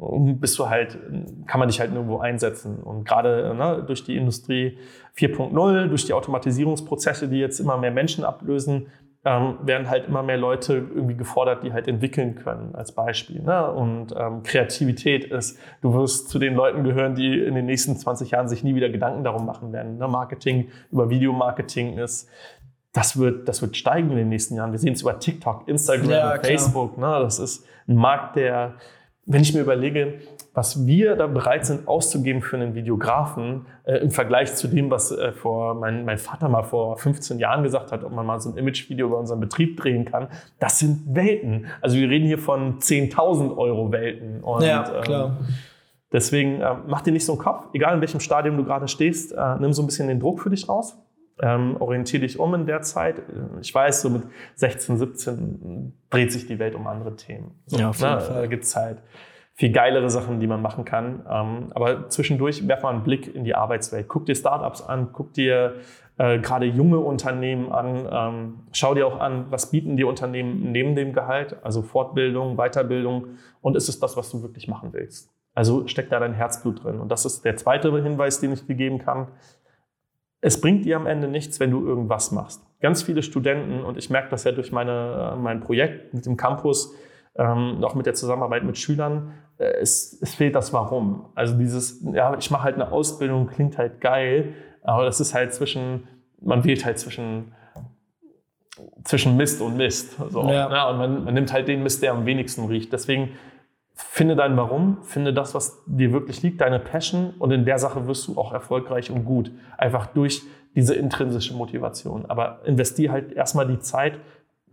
[0.00, 0.98] bist du halt,
[1.46, 2.78] kann man dich halt nirgendwo einsetzen.
[2.82, 4.78] Und gerade ne, durch die Industrie
[5.18, 8.86] 4.0, durch die Automatisierungsprozesse, die jetzt immer mehr Menschen ablösen,
[9.24, 13.42] ähm, werden halt immer mehr Leute irgendwie gefordert, die halt entwickeln können, als Beispiel.
[13.42, 13.70] Ne?
[13.70, 18.30] Und ähm, Kreativität ist, du wirst zu den Leuten gehören, die in den nächsten 20
[18.30, 19.98] Jahren sich nie wieder Gedanken darum machen werden.
[19.98, 20.08] Ne?
[20.08, 22.30] Marketing über Videomarketing ist,
[22.92, 24.72] das wird, das wird steigen in den nächsten Jahren.
[24.72, 26.96] Wir sehen es über TikTok, Instagram, ja, Facebook.
[26.96, 27.06] Ne?
[27.20, 28.74] Das ist ein Markt, der
[29.30, 30.18] wenn ich mir überlege,
[30.60, 35.10] was wir da bereit sind auszugeben für einen Videografen äh, im Vergleich zu dem, was
[35.10, 38.50] äh, vor mein, mein Vater mal vor 15 Jahren gesagt hat, ob man mal so
[38.50, 41.64] ein Imagevideo über unseren Betrieb drehen kann, das sind Welten.
[41.80, 44.42] Also wir reden hier von 10.000 Euro Welten.
[44.42, 45.38] Und, ja, klar.
[45.40, 45.46] Ähm,
[46.12, 49.32] deswegen äh, mach dir nicht so einen Kopf, egal in welchem Stadium du gerade stehst,
[49.32, 50.98] äh, nimm so ein bisschen den Druck für dich raus.
[51.40, 53.22] Ähm, orientiere dich um in der Zeit.
[53.62, 54.24] Ich weiß, so mit
[54.56, 57.52] 16, 17 dreht sich die Welt um andere Themen.
[57.64, 58.20] So, ja, auf jeden ne?
[58.20, 58.40] Fall.
[58.42, 58.98] Da gibt es halt
[59.60, 61.22] viel geilere Sachen, die man machen kann.
[61.30, 64.08] Ähm, aber zwischendurch werf mal einen Blick in die Arbeitswelt.
[64.08, 65.74] Guck dir Startups an, guck dir
[66.16, 68.08] äh, gerade junge Unternehmen an.
[68.10, 73.26] Ähm, schau dir auch an, was bieten die Unternehmen neben dem Gehalt, also Fortbildung, Weiterbildung
[73.60, 75.30] und ist es das, was du wirklich machen willst?
[75.54, 76.98] Also steckt da dein Herzblut drin.
[76.98, 79.28] Und das ist der zweite Hinweis, den ich dir geben kann
[80.40, 82.62] es bringt dir am Ende nichts, wenn du irgendwas machst.
[82.80, 86.36] Ganz viele Studenten, und ich merke das ja durch meine, äh, mein Projekt mit dem
[86.36, 86.94] Campus,
[87.36, 91.26] ähm, auch mit der Zusammenarbeit mit Schülern, äh, es, es fehlt das Warum.
[91.34, 95.54] Also dieses, ja, ich mache halt eine Ausbildung, klingt halt geil, aber das ist halt
[95.54, 96.08] zwischen,
[96.40, 97.52] man wählt halt zwischen
[99.04, 100.16] zwischen Mist und Mist.
[100.30, 100.68] So, ja.
[100.68, 100.86] Ne?
[100.86, 102.90] Und man, man nimmt halt den Mist, der am wenigsten riecht.
[102.92, 103.30] Deswegen
[104.08, 108.06] Finde dein Warum, finde das, was dir wirklich liegt, deine Passion und in der Sache
[108.06, 109.52] wirst du auch erfolgreich und gut.
[109.76, 110.42] Einfach durch
[110.74, 112.24] diese intrinsische Motivation.
[112.26, 114.18] Aber investier halt erstmal die Zeit,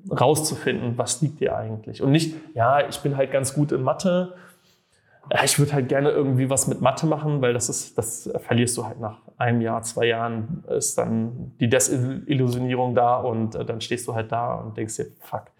[0.09, 2.01] rauszufinden, was liegt dir eigentlich.
[2.01, 4.33] Und nicht, ja, ich bin halt ganz gut in Mathe.
[5.43, 8.85] Ich würde halt gerne irgendwie was mit Mathe machen, weil das ist, das verlierst du
[8.85, 14.07] halt nach einem Jahr, zwei Jahren, ist dann die Desillusionierung da und äh, dann stehst
[14.07, 15.51] du halt da und denkst dir, fuck,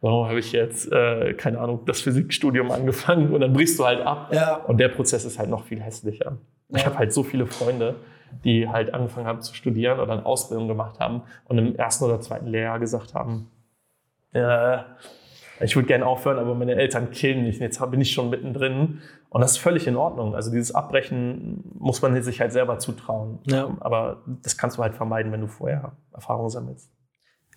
[0.00, 4.04] warum habe ich jetzt, äh, keine Ahnung, das Physikstudium angefangen und dann brichst du halt
[4.04, 4.30] ab.
[4.32, 4.56] Ja.
[4.56, 6.36] Und der Prozess ist halt noch viel hässlicher.
[6.68, 6.78] Ja.
[6.78, 7.94] Ich habe halt so viele Freunde,
[8.44, 12.20] die halt angefangen haben zu studieren oder eine Ausbildung gemacht haben und im ersten oder
[12.20, 13.48] zweiten Lehrjahr gesagt haben,
[14.34, 14.78] äh,
[15.60, 17.58] ich würde gerne aufhören, aber meine Eltern killen mich.
[17.58, 19.00] Jetzt bin ich schon mittendrin.
[19.30, 20.34] Und das ist völlig in Ordnung.
[20.34, 23.38] Also dieses Abbrechen muss man sich halt selber zutrauen.
[23.46, 23.76] Ja.
[23.80, 26.90] Aber das kannst du halt vermeiden, wenn du vorher Erfahrung sammelst.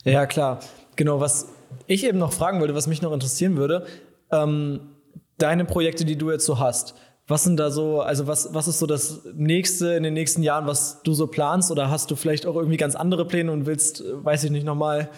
[0.03, 0.59] Ja, klar.
[0.95, 1.53] Genau, was
[1.87, 3.85] ich eben noch fragen wollte, was mich noch interessieren würde,
[4.31, 4.91] ähm,
[5.37, 6.95] deine Projekte, die du jetzt so hast,
[7.27, 10.65] was sind da so, also was, was ist so das nächste in den nächsten Jahren,
[10.65, 11.71] was du so planst?
[11.71, 15.09] Oder hast du vielleicht auch irgendwie ganz andere Pläne und willst, weiß ich nicht, nochmal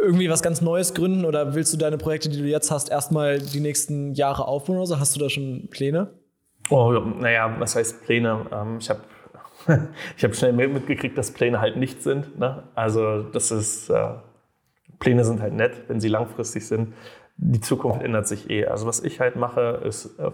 [0.00, 1.24] irgendwie was ganz Neues gründen?
[1.24, 4.86] Oder willst du deine Projekte, die du jetzt hast, erstmal die nächsten Jahre aufbauen oder
[4.86, 4.98] so?
[4.98, 6.08] Hast du da schon Pläne?
[6.70, 8.46] Oh, naja, was heißt Pläne?
[8.52, 9.00] Ähm, ich habe
[10.16, 12.38] ich habe schnell mitgekriegt, dass Pläne halt nicht sind.
[12.38, 12.62] Ne?
[12.74, 14.14] Also das ist, äh,
[14.98, 16.94] Pläne sind halt nett, wenn sie langfristig sind
[17.42, 18.66] die Zukunft ändert sich eh.
[18.66, 20.30] Also was ich halt mache, ist äh,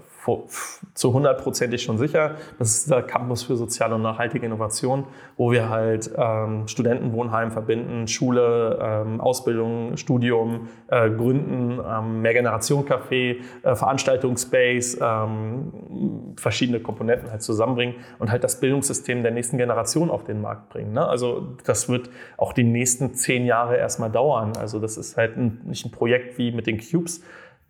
[0.95, 2.33] zu hundertprozentig schon sicher.
[2.59, 5.05] Das ist der Campus für soziale und nachhaltige Innovation,
[5.37, 13.77] wo wir halt ähm, Studentenwohnheim verbinden, Schule, ähm, Ausbildung, Studium, äh, Gründen, ähm, Mehrgeneration-Café, äh,
[13.77, 20.41] Veranstaltungsspace, ähm, verschiedene Komponenten halt zusammenbringen und halt das Bildungssystem der nächsten Generation auf den
[20.41, 20.93] Markt bringen.
[20.93, 21.07] Ne?
[21.07, 24.55] Also das wird auch die nächsten zehn Jahre erstmal dauern.
[24.59, 27.23] Also das ist halt ein, nicht ein Projekt wie mit den Q Cubes.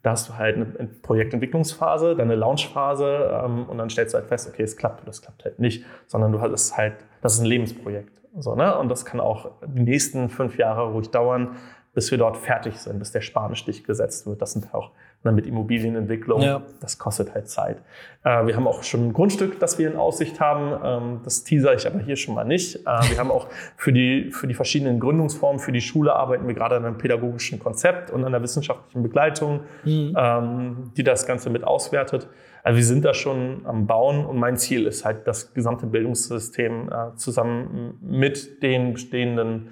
[0.02, 4.28] Da hast du halt eine Projektentwicklungsphase, dann eine Launchphase ähm, und dann stellst du halt
[4.28, 7.40] fest, okay, es klappt oder es klappt halt nicht, sondern du hast halt, das ist
[7.40, 8.12] ein Lebensprojekt.
[8.38, 8.78] So, ne?
[8.78, 11.56] Und das kann auch die nächsten fünf Jahre ruhig dauern,
[11.94, 14.42] bis wir dort fertig sind, bis der Spanenstich gesetzt wird.
[14.42, 14.92] Das sind auch
[15.32, 16.62] mit Immobilienentwicklung, ja.
[16.80, 17.78] das kostet halt Zeit.
[18.24, 20.72] Äh, wir haben auch schon ein Grundstück, das wir in Aussicht haben.
[20.84, 22.76] Ähm, das teaser ich aber hier schon mal nicht.
[22.76, 23.46] Äh, wir haben auch
[23.76, 27.58] für die, für die verschiedenen Gründungsformen, für die Schule arbeiten wir gerade an einem pädagogischen
[27.58, 30.14] Konzept und an einer wissenschaftlichen Begleitung, mhm.
[30.18, 32.28] ähm, die das Ganze mit auswertet.
[32.66, 36.88] Also wir sind da schon am Bauen und mein Ziel ist halt, das gesamte Bildungssystem
[36.88, 39.68] äh, zusammen mit den bestehenden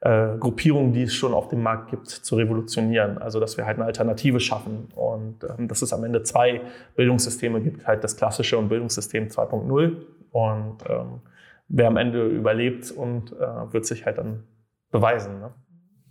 [0.00, 3.18] äh, Gruppierungen, die es schon auf dem Markt gibt, zu revolutionieren.
[3.18, 6.60] Also dass wir halt eine Alternative schaffen und ähm, dass es am Ende zwei
[6.96, 9.96] Bildungssysteme gibt, halt das klassische und Bildungssystem 2.0
[10.30, 11.20] und ähm,
[11.68, 14.44] wer am Ende überlebt und äh, wird sich halt dann
[14.90, 15.40] beweisen.
[15.40, 15.50] Ne?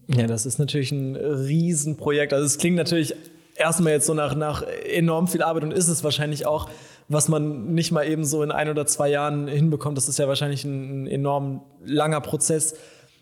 [0.08, 2.34] Ja, das ist natürlich ein Riesenprojekt.
[2.34, 3.16] Also es klingt natürlich
[3.56, 6.70] erstmal jetzt so nach, nach enorm viel Arbeit und ist es wahrscheinlich auch,
[7.10, 9.98] was man nicht mal eben so in ein oder zwei Jahren hinbekommt.
[9.98, 12.76] Das ist ja wahrscheinlich ein, ein enorm langer Prozess.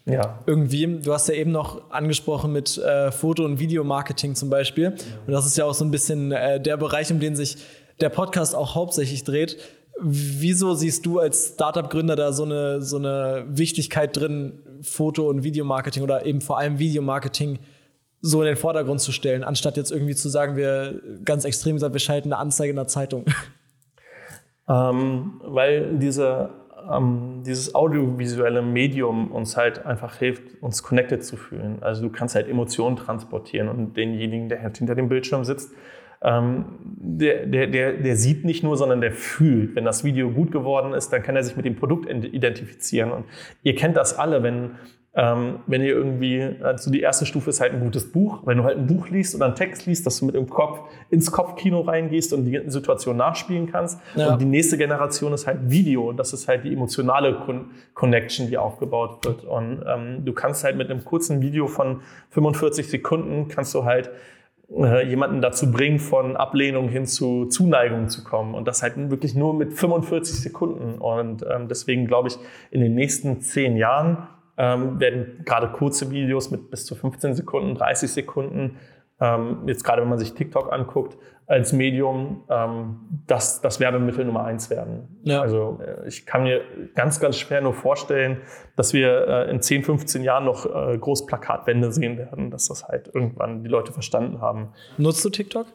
[0.06, 0.40] Ja.
[0.46, 1.00] Irgendwie.
[1.02, 4.90] Du hast ja eben noch angesprochen mit äh, Foto- und Videomarketing zum Beispiel.
[5.26, 7.58] Und das ist ja auch so ein bisschen äh, der Bereich, um den sich
[8.02, 9.58] der Podcast auch hauptsächlich dreht.
[10.00, 16.04] Wieso siehst du als Startup-Gründer da so eine, so eine Wichtigkeit drin, Foto- und Videomarketing
[16.04, 17.60] oder eben vor allem Videomarketing
[18.22, 21.94] so in den Vordergrund zu stellen, anstatt jetzt irgendwie zu sagen, wir ganz extrem gesagt,
[21.94, 23.26] wir schalten eine Anzeige in der Zeitung?
[24.68, 26.50] Ähm, weil diese
[26.92, 31.78] ähm, dieses audiovisuelle Medium uns halt einfach hilft, uns connected zu fühlen.
[31.82, 35.74] Also du kannst halt Emotionen transportieren und denjenigen, der halt hinter dem Bildschirm sitzt,
[36.22, 39.76] ähm, der, der, der, der sieht nicht nur, sondern der fühlt.
[39.76, 43.12] Wenn das Video gut geworden ist, dann kann er sich mit dem Produkt identifizieren.
[43.12, 43.26] Und
[43.64, 44.72] ihr kennt das alle, wenn
[45.18, 48.42] ähm, wenn ihr irgendwie, also die erste Stufe ist halt ein gutes Buch.
[48.46, 50.82] Wenn du halt ein Buch liest oder einen Text liest, dass du mit dem Kopf
[51.10, 54.00] ins Kopfkino reingehst und die Situation nachspielen kannst.
[54.16, 54.34] Ja.
[54.34, 56.10] Und die nächste Generation ist halt Video.
[56.10, 59.46] Und das ist halt die emotionale Con Connection, die aufgebaut wird.
[59.46, 62.02] Und ähm, du kannst halt mit einem kurzen Video von
[62.32, 64.10] 45 Sekunden kannst du halt
[64.70, 68.54] äh, jemanden dazu bringen, von Ablehnung hin zu Zuneigung zu kommen.
[68.54, 70.96] Und das halt wirklich nur mit 45 Sekunden.
[70.96, 72.38] Und ähm, deswegen glaube ich,
[72.72, 74.28] in den nächsten zehn Jahren
[74.58, 78.78] ähm, werden gerade kurze Videos mit bis zu 15 Sekunden, 30 Sekunden,
[79.20, 84.46] ähm, jetzt gerade wenn man sich TikTok anguckt, als Medium ähm, das, das Werbemittel Nummer
[84.46, 85.20] eins werden.
[85.24, 85.42] Ja.
[85.42, 86.62] Also äh, ich kann mir
[86.96, 88.42] ganz, ganz schwer nur vorstellen,
[88.76, 93.12] dass wir äh, in 10, 15 Jahren noch äh, Großplakatwände sehen werden, dass das halt
[93.14, 94.70] irgendwann die Leute verstanden haben.
[94.98, 95.68] Nutzt du TikTok?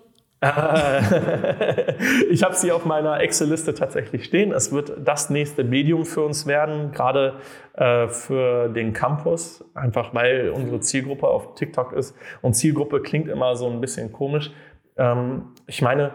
[2.31, 4.53] ich habe sie auf meiner Excel-Liste tatsächlich stehen.
[4.53, 7.35] Es wird das nächste Medium für uns werden, gerade
[7.75, 12.17] äh, für den Campus, einfach weil unsere Zielgruppe auf TikTok ist.
[12.41, 14.51] Und Zielgruppe klingt immer so ein bisschen komisch.
[14.97, 16.13] Ähm, ich meine,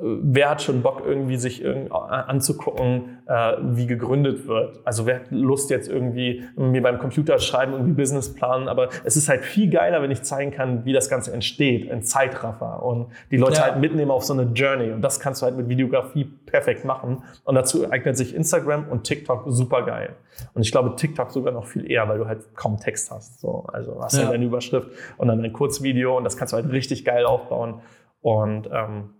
[0.00, 4.80] wer hat schon Bock, irgendwie sich anzugucken, äh, wie gegründet wird?
[4.84, 8.68] Also wer hat Lust jetzt irgendwie mir beim Computer schreiben, irgendwie Business planen?
[8.68, 12.02] Aber es ist halt viel geiler, wenn ich zeigen kann, wie das Ganze entsteht, ein
[12.02, 13.62] Zeitraffer und die Leute ja.
[13.62, 14.92] halt mitnehmen auf so eine Journey.
[14.92, 17.22] Und das kannst du halt mit Videografie perfekt machen.
[17.44, 20.14] Und dazu eignet sich Instagram und TikTok super geil.
[20.54, 23.40] Und ich glaube, TikTok sogar noch viel eher, weil du halt kaum Text hast.
[23.40, 24.24] So, also hast ja.
[24.24, 27.80] halt eine Überschrift und dann ein Kurzvideo und das kannst du halt richtig geil aufbauen.
[28.20, 29.10] Und ähm,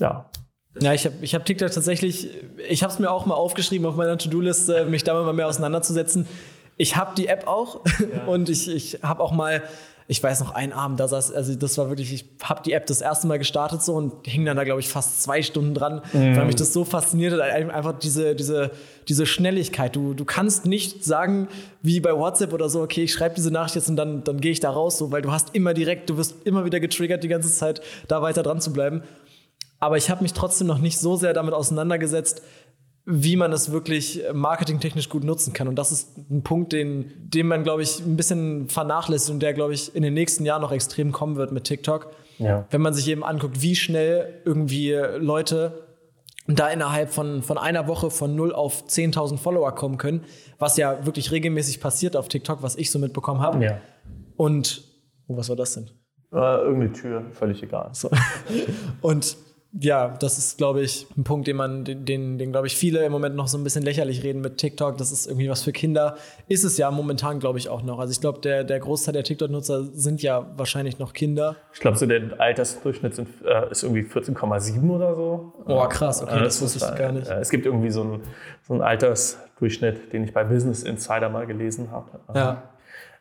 [0.00, 0.30] ja.
[0.80, 2.28] Ja, ich habe ich hab TikTok tatsächlich,
[2.68, 6.26] ich habe es mir auch mal aufgeschrieben auf meiner To-Do-Liste, mich damit mal mehr auseinanderzusetzen.
[6.76, 8.24] Ich habe die App auch ja.
[8.26, 9.64] und ich, ich habe auch mal,
[10.06, 12.86] ich weiß noch, einen Abend, da saß, also das war wirklich, ich habe die App
[12.86, 16.02] das erste Mal gestartet so und hing dann da, glaube ich, fast zwei Stunden dran,
[16.12, 16.36] mhm.
[16.36, 18.70] weil mich das so fasziniert hat, einfach diese, diese,
[19.08, 19.96] diese Schnelligkeit.
[19.96, 21.48] Du, du kannst nicht sagen,
[21.82, 24.52] wie bei WhatsApp oder so, okay, ich schreibe diese Nachricht jetzt und dann, dann gehe
[24.52, 27.28] ich da raus, so, weil du hast immer direkt, du wirst immer wieder getriggert, die
[27.28, 29.02] ganze Zeit da weiter dran zu bleiben.
[29.80, 32.42] Aber ich habe mich trotzdem noch nicht so sehr damit auseinandergesetzt,
[33.06, 35.68] wie man es wirklich marketingtechnisch gut nutzen kann.
[35.68, 39.54] Und das ist ein Punkt, den, den man, glaube ich, ein bisschen vernachlässigt und der,
[39.54, 42.12] glaube ich, in den nächsten Jahren noch extrem kommen wird mit TikTok.
[42.38, 42.66] Ja.
[42.70, 45.86] Wenn man sich eben anguckt, wie schnell irgendwie Leute
[46.46, 50.24] da innerhalb von, von einer Woche von 0 auf 10.000 Follower kommen können,
[50.58, 53.64] was ja wirklich regelmäßig passiert auf TikTok, was ich so mitbekommen habe.
[53.64, 53.78] Ja.
[54.36, 54.84] Und,
[55.26, 55.90] oh, was war das denn?
[56.32, 57.90] Äh, irgendeine Tür, völlig egal.
[57.92, 58.10] So.
[59.00, 59.36] Und
[59.72, 63.04] ja, das ist, glaube ich, ein Punkt, den man, den, den, den glaube ich, viele
[63.04, 64.98] im Moment noch so ein bisschen lächerlich reden mit TikTok.
[64.98, 66.16] Das ist irgendwie was für Kinder.
[66.48, 68.00] Ist es ja momentan, glaube ich, auch noch.
[68.00, 71.54] Also ich glaube, der, der Großteil der TikTok-Nutzer sind ja wahrscheinlich noch Kinder.
[71.72, 75.52] Ich glaube, so der Altersdurchschnitt sind, äh, ist irgendwie 14,7 oder so.
[75.66, 77.28] Oh, krass, okay, äh, das, das wusste ich gar nicht.
[77.28, 78.22] Äh, es gibt irgendwie so einen,
[78.66, 82.20] so einen Altersdurchschnitt, den ich bei Business Insider mal gelesen habe.
[82.34, 82.62] Ja.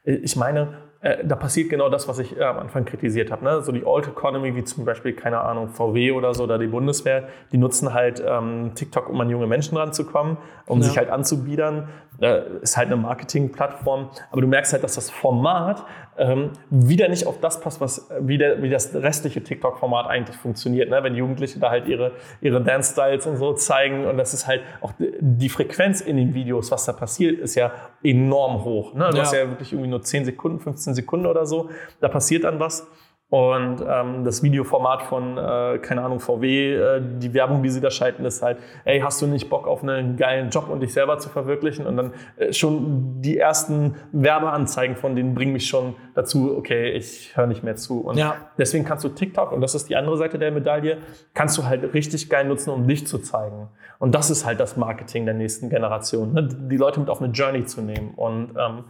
[0.03, 3.45] Ich meine, äh, da passiert genau das, was ich äh, am Anfang kritisiert habe.
[3.45, 3.61] Ne?
[3.61, 7.29] So die Old Economy, wie zum Beispiel, keine Ahnung, VW oder so oder die Bundeswehr,
[7.53, 10.85] die nutzen halt ähm, TikTok, um an junge Menschen ranzukommen, um ja.
[10.85, 11.87] sich halt anzubiedern.
[12.21, 14.09] Äh, ist halt eine Marketingplattform.
[14.31, 15.85] Aber du merkst halt, dass das Format
[16.17, 20.89] ähm, wieder nicht auf das passt, was, wie, der, wie das restliche TikTok-Format eigentlich funktioniert.
[20.89, 21.01] Ne?
[21.01, 22.11] Wenn Jugendliche da halt ihre,
[22.41, 26.71] ihre Dance-Styles und so zeigen und das ist halt auch die Frequenz in den Videos,
[26.71, 27.71] was da passiert, ist ja
[28.03, 28.93] enorm hoch.
[28.93, 29.09] Ne?
[29.11, 29.23] Du ja.
[29.23, 31.69] hast ja wirklich irgendwie nur 10 Sekunden, 15 Sekunden oder so.
[32.01, 32.85] Da passiert dann was.
[33.29, 37.91] Und ähm, das Videoformat von, äh, keine Ahnung, VW, äh, die Werbung, die sie da
[37.91, 41.19] schalten, ist halt, ey, hast du nicht Bock auf einen geilen Job und dich selber
[41.19, 41.85] zu verwirklichen?
[41.85, 47.37] Und dann äh, schon die ersten Werbeanzeigen von denen bringen mich schon dazu, okay, ich
[47.37, 48.01] höre nicht mehr zu.
[48.01, 48.35] Und ja.
[48.57, 50.97] deswegen kannst du TikTok, und das ist die andere Seite der Medaille,
[51.35, 53.67] kannst du halt richtig geil nutzen, um dich zu zeigen.
[53.99, 56.47] Und das ist halt das Marketing der nächsten Generation, ne?
[56.49, 58.15] die Leute mit auf eine Journey zu nehmen.
[58.15, 58.85] Und ähm,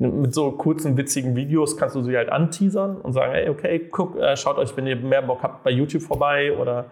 [0.00, 4.16] mit so kurzen, witzigen Videos kannst du sie halt anteasern und sagen, hey, okay, guck,
[4.18, 6.86] äh, schaut euch, wenn ihr mehr Bock habt, bei YouTube vorbei oder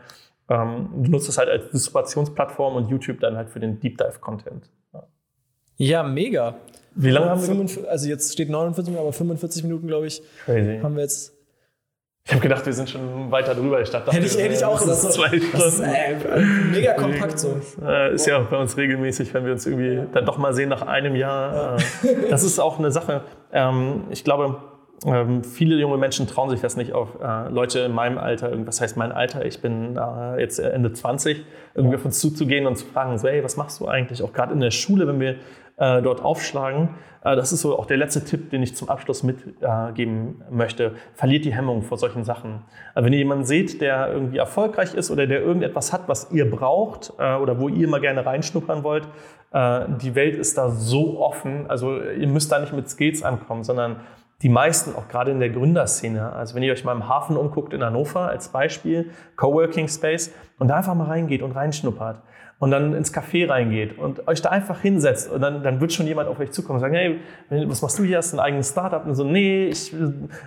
[0.49, 4.19] ähm, du nutzt es halt als Distributionsplattform und YouTube dann halt für den Deep Dive
[4.21, 4.71] Content.
[4.93, 5.03] Ja,
[5.77, 6.57] ja mega.
[6.95, 7.89] Wie lange haben wir?
[7.89, 10.81] Also jetzt steht 49 Minuten, aber 45 Minuten, glaube ich, Crazy.
[10.83, 11.38] haben wir jetzt
[12.29, 13.81] ich habe gedacht, wir sind schon weiter drüber.
[13.81, 14.99] Ich dachte, hätte ich, hätte ich auch gesagt.
[14.99, 16.15] So, zwei das ist äh,
[16.71, 17.59] mega kompakt so.
[17.83, 20.69] Äh, ist ja auch bei uns regelmäßig, wenn wir uns irgendwie dann doch mal sehen
[20.69, 21.79] nach einem Jahr.
[22.03, 23.23] Äh, das ist auch eine Sache.
[23.51, 24.59] Ähm, ich glaube,
[25.07, 28.83] ähm, viele junge Menschen trauen sich das nicht auf äh, Leute in meinem Alter, was
[28.83, 32.85] heißt mein Alter, ich bin äh, jetzt Ende 20, irgendwie auf uns zuzugehen und zu
[32.85, 34.23] fragen, so, hey, was machst du eigentlich?
[34.23, 35.37] Auch gerade in der Schule, wenn wir
[35.79, 36.91] äh, dort aufschlagen.
[37.25, 40.95] Äh, das ist so auch der letzte Tipp, den ich zum Abschluss mitgeben möchte.
[41.15, 42.63] Verliert die Hemmung vor solchen Sachen.
[42.95, 46.51] Äh, wenn ihr jemanden seht, der irgendwie erfolgreich ist oder der irgendetwas hat, was ihr
[46.51, 49.09] braucht äh, oder wo ihr mal gerne reinschnuppern wollt,
[49.53, 51.67] äh, die Welt ist da so offen.
[51.69, 53.97] Also ihr müsst da nicht mit Skills ankommen, sondern
[54.43, 57.73] die meisten, auch gerade in der Gründerszene, also wenn ihr euch mal im Hafen umguckt
[57.73, 62.23] in Hannover als Beispiel, Coworking Space, und da einfach mal reingeht und reinschnuppert,
[62.59, 66.07] und dann ins Café reingeht und euch da einfach hinsetzt und dann, dann wird schon
[66.07, 67.21] jemand auf euch zukommen und sagen, hey,
[67.69, 68.19] was machst du hier?
[68.19, 69.05] Hast du ein eigenes Startup?
[69.07, 69.95] Und so, nee, ich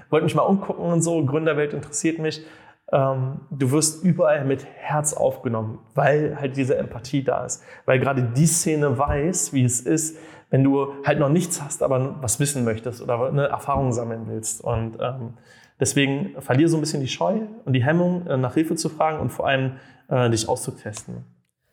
[0.09, 2.45] wollte mich mal umgucken und so, Gründerwelt interessiert mich.
[2.91, 7.63] Ähm, du wirst überall mit Herz aufgenommen, weil halt diese Empathie da ist.
[7.85, 10.17] Weil gerade die Szene weiß, wie es ist,
[10.49, 14.61] wenn du halt noch nichts hast, aber was wissen möchtest oder eine Erfahrung sammeln willst.
[14.61, 15.35] Und ähm,
[15.79, 19.19] deswegen verliere so ein bisschen die Scheu und die Hemmung, äh, nach Hilfe zu fragen
[19.21, 19.77] und vor allem
[20.09, 21.23] äh, dich auszutesten.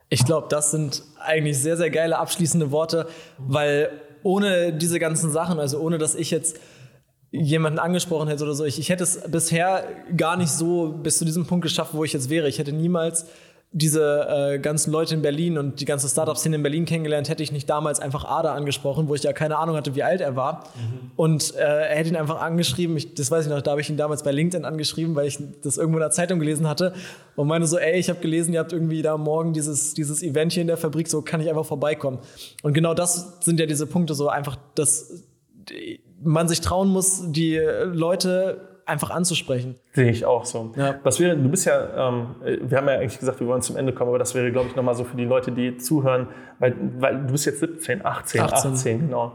[0.08, 3.90] Ich glaube, das sind eigentlich sehr, sehr geile abschließende Worte, weil
[4.22, 6.58] ohne diese ganzen Sachen, also ohne dass ich jetzt
[7.30, 9.84] jemanden angesprochen hätte oder so, ich, ich hätte es bisher
[10.16, 12.48] gar nicht so bis zu diesem Punkt geschafft, wo ich jetzt wäre.
[12.48, 13.26] Ich hätte niemals
[13.70, 17.52] diese äh, ganzen Leute in Berlin und die ganze Startup-Szene in Berlin kennengelernt, hätte ich
[17.52, 20.64] nicht damals einfach Ada angesprochen, wo ich ja keine Ahnung hatte, wie alt er war.
[20.74, 21.10] Mhm.
[21.16, 23.90] Und äh, er hätte ihn einfach angeschrieben, ich, das weiß ich noch, da habe ich
[23.90, 26.94] ihn damals bei LinkedIn angeschrieben, weil ich das irgendwo in der Zeitung gelesen hatte
[27.36, 30.52] und meine so, ey, ich habe gelesen, ihr habt irgendwie da morgen dieses, dieses Event
[30.52, 32.20] hier in der Fabrik, so kann ich einfach vorbeikommen.
[32.62, 35.24] Und genau das sind ja diese Punkte, so einfach, dass
[36.22, 39.76] man sich trauen muss, die Leute einfach anzusprechen.
[39.92, 40.72] Sehe ich auch so.
[40.76, 40.96] Ja.
[41.02, 43.92] Was wäre, du bist ja, ähm, wir haben ja eigentlich gesagt, wir wollen zum Ende
[43.92, 46.28] kommen, aber das wäre, glaube ich, nochmal so für die Leute, die zuhören,
[46.58, 49.34] weil, weil du bist jetzt 17, 18, 18, 18 genau.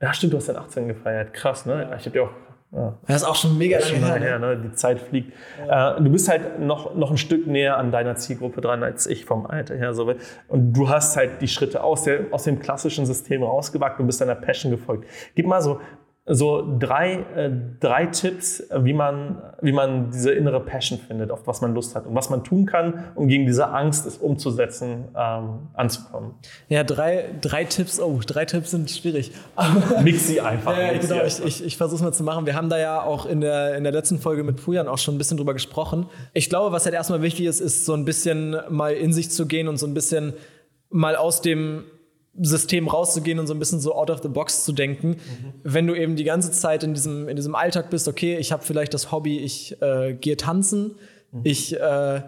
[0.00, 1.32] Ja, stimmt, du hast dann 18 gefeiert.
[1.32, 1.94] Krass, ne?
[1.98, 2.30] Ich habe ja auch
[2.74, 2.94] ja.
[3.06, 4.18] Das ist auch schon mega lange her.
[4.18, 4.56] her ne?
[4.56, 5.32] Die Zeit fliegt.
[5.66, 5.96] Ja.
[5.96, 9.26] Äh, du bist halt noch, noch ein Stück näher an deiner Zielgruppe dran als ich
[9.26, 9.92] vom Alter her.
[9.92, 10.14] So.
[10.48, 14.22] Und du hast halt die Schritte aus, der, aus dem klassischen System rausgewagt und bist
[14.22, 15.06] deiner Passion gefolgt.
[15.34, 15.80] Gib mal so
[16.24, 17.50] so drei, äh,
[17.80, 22.06] drei Tipps, wie man, wie man diese innere Passion findet, auf was man Lust hat
[22.06, 26.34] und was man tun kann, um gegen diese Angst, es umzusetzen, ähm, anzukommen.
[26.68, 29.32] Ja, drei, drei Tipps, oh, drei Tipps sind schwierig.
[30.02, 30.78] Mix sie einfach.
[30.78, 32.46] ja, genau, ich, ich, ich versuche es mal zu machen.
[32.46, 35.16] Wir haben da ja auch in der, in der letzten Folge mit Pujan auch schon
[35.16, 36.06] ein bisschen drüber gesprochen.
[36.34, 39.46] Ich glaube, was halt erstmal wichtig ist, ist so ein bisschen mal in sich zu
[39.46, 40.34] gehen und so ein bisschen
[40.88, 41.84] mal aus dem
[42.40, 45.08] System rauszugehen und so ein bisschen so out of the box zu denken.
[45.08, 45.16] Mhm.
[45.62, 48.62] Wenn du eben die ganze Zeit in diesem, in diesem Alltag bist, okay, ich habe
[48.62, 50.96] vielleicht das Hobby, ich äh, gehe tanzen,
[51.30, 51.40] mhm.
[51.44, 52.22] ich äh,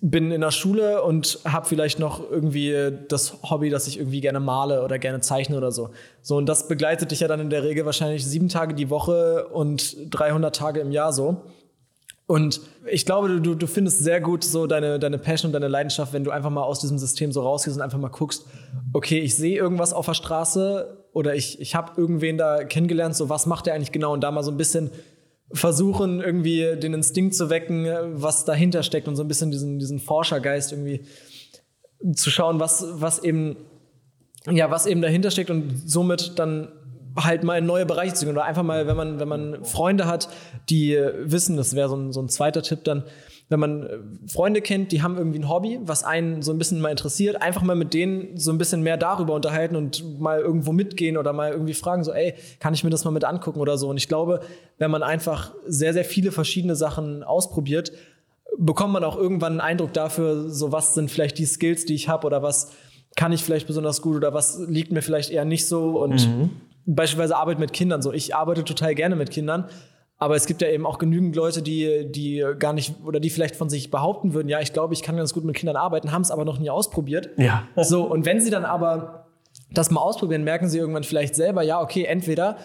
[0.00, 4.40] bin in der Schule und habe vielleicht noch irgendwie das Hobby, dass ich irgendwie gerne
[4.40, 5.90] male oder gerne zeichne oder so.
[6.22, 9.48] So, und das begleitet dich ja dann in der Regel wahrscheinlich sieben Tage die Woche
[9.48, 11.42] und 300 Tage im Jahr so.
[12.26, 12.60] Und
[12.90, 16.24] ich glaube, du, du findest sehr gut so deine, deine Passion und deine Leidenschaft, wenn
[16.24, 18.46] du einfach mal aus diesem System so rausgehst und einfach mal guckst,
[18.92, 23.28] okay, ich sehe irgendwas auf der Straße oder ich, ich habe irgendwen da kennengelernt, so
[23.28, 24.12] was macht der eigentlich genau?
[24.12, 24.90] Und da mal so ein bisschen
[25.52, 30.00] versuchen, irgendwie den Instinkt zu wecken, was dahinter steckt und so ein bisschen diesen, diesen
[30.00, 31.02] Forschergeist irgendwie
[32.14, 33.56] zu schauen, was, was eben,
[34.50, 36.72] ja, was eben dahinter steckt und somit dann
[37.16, 40.06] halt mal in neue Bereiche zu gehen oder einfach mal, wenn man, wenn man Freunde
[40.06, 40.28] hat,
[40.68, 43.04] die wissen, das wäre so ein, so ein zweiter Tipp dann,
[43.48, 46.80] wenn man äh, Freunde kennt, die haben irgendwie ein Hobby, was einen so ein bisschen
[46.80, 50.72] mal interessiert, einfach mal mit denen so ein bisschen mehr darüber unterhalten und mal irgendwo
[50.72, 53.78] mitgehen oder mal irgendwie fragen, so, ey, kann ich mir das mal mit angucken oder
[53.78, 53.88] so.
[53.88, 54.40] Und ich glaube,
[54.78, 57.92] wenn man einfach sehr, sehr viele verschiedene Sachen ausprobiert,
[58.58, 62.08] bekommt man auch irgendwann einen Eindruck dafür, so was sind vielleicht die Skills, die ich
[62.08, 62.72] habe oder was
[63.16, 66.50] kann ich vielleicht besonders gut oder was liegt mir vielleicht eher nicht so und mhm.
[66.86, 68.12] Beispielsweise Arbeit mit Kindern so.
[68.12, 69.68] Ich arbeite total gerne mit Kindern,
[70.18, 73.56] aber es gibt ja eben auch genügend Leute, die, die gar nicht oder die vielleicht
[73.56, 76.22] von sich behaupten würden, ja, ich glaube, ich kann ganz gut mit Kindern arbeiten, haben
[76.22, 77.30] es aber noch nie ausprobiert.
[77.36, 77.64] Ja.
[77.76, 79.26] So, und wenn sie dann aber
[79.70, 82.56] das mal ausprobieren, merken sie irgendwann vielleicht selber, ja, okay, entweder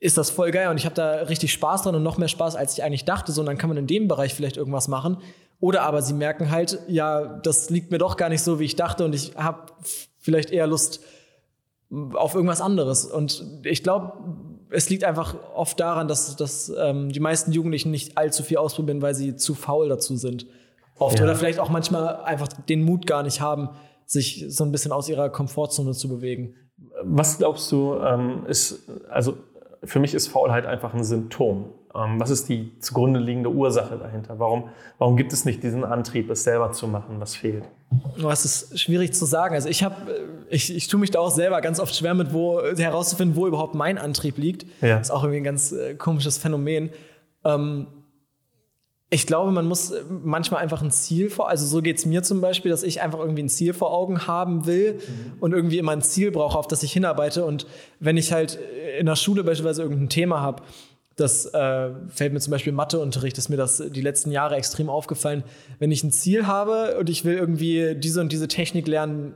[0.00, 2.56] ist das voll geil und ich habe da richtig Spaß dran und noch mehr Spaß,
[2.56, 5.18] als ich eigentlich dachte, so, und dann kann man in dem Bereich vielleicht irgendwas machen.
[5.60, 8.76] Oder aber sie merken halt, ja, das liegt mir doch gar nicht so, wie ich
[8.76, 9.72] dachte und ich habe
[10.18, 11.00] vielleicht eher Lust
[11.90, 13.04] auf irgendwas anderes.
[13.06, 14.12] Und ich glaube,
[14.70, 19.00] es liegt einfach oft daran, dass, dass ähm, die meisten Jugendlichen nicht allzu viel ausprobieren,
[19.00, 20.46] weil sie zu faul dazu sind.
[20.98, 21.18] Oft.
[21.18, 21.24] Ja.
[21.24, 23.70] Oder vielleicht auch manchmal einfach den Mut gar nicht haben,
[24.04, 26.54] sich so ein bisschen aus ihrer Komfortzone zu bewegen.
[27.02, 29.38] Was glaubst du, ähm, ist, also
[29.84, 31.72] für mich ist Faulheit einfach ein Symptom.
[31.98, 34.38] Ähm, was ist die zugrunde liegende Ursache dahinter?
[34.38, 34.68] Warum,
[34.98, 37.16] warum gibt es nicht diesen Antrieb, es selber zu machen?
[37.18, 37.64] Was fehlt?
[38.30, 39.54] Es ist schwierig zu sagen.
[39.54, 39.96] Also ich habe,
[40.48, 43.74] ich, ich tue mich da auch selber ganz oft schwer mit, wo herauszufinden, wo überhaupt
[43.74, 44.66] mein Antrieb liegt.
[44.80, 44.98] Ja.
[44.98, 46.90] Das ist auch irgendwie ein ganz äh, komisches Phänomen.
[47.44, 47.86] Ähm,
[49.10, 52.42] ich glaube, man muss manchmal einfach ein Ziel vor, also so geht es mir zum
[52.42, 55.32] Beispiel, dass ich einfach irgendwie ein Ziel vor Augen haben will mhm.
[55.40, 57.46] und irgendwie immer ein Ziel brauche, auf das ich hinarbeite.
[57.46, 57.66] Und
[58.00, 58.58] wenn ich halt
[58.98, 60.62] in der Schule beispielsweise irgendein Thema habe,
[61.18, 65.42] das äh, fällt mir zum Beispiel Matheunterricht, ist mir das die letzten Jahre extrem aufgefallen.
[65.80, 69.34] Wenn ich ein Ziel habe und ich will irgendwie diese und diese Technik lernen,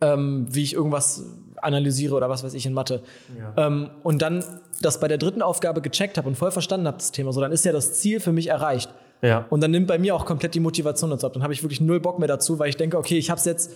[0.00, 1.24] ähm, wie ich irgendwas
[1.56, 3.02] analysiere oder was weiß ich in Mathe.
[3.38, 3.66] Ja.
[3.66, 4.44] Ähm, und dann
[4.82, 7.52] das bei der dritten Aufgabe gecheckt habe und voll verstanden habe, das Thema, so dann
[7.52, 8.92] ist ja das Ziel für mich erreicht.
[9.22, 9.46] Ja.
[9.50, 11.34] Und dann nimmt bei mir auch komplett die Motivation dazu ab.
[11.34, 13.44] Dann habe ich wirklich null Bock mehr dazu, weil ich denke, okay, ich habe es
[13.44, 13.70] jetzt,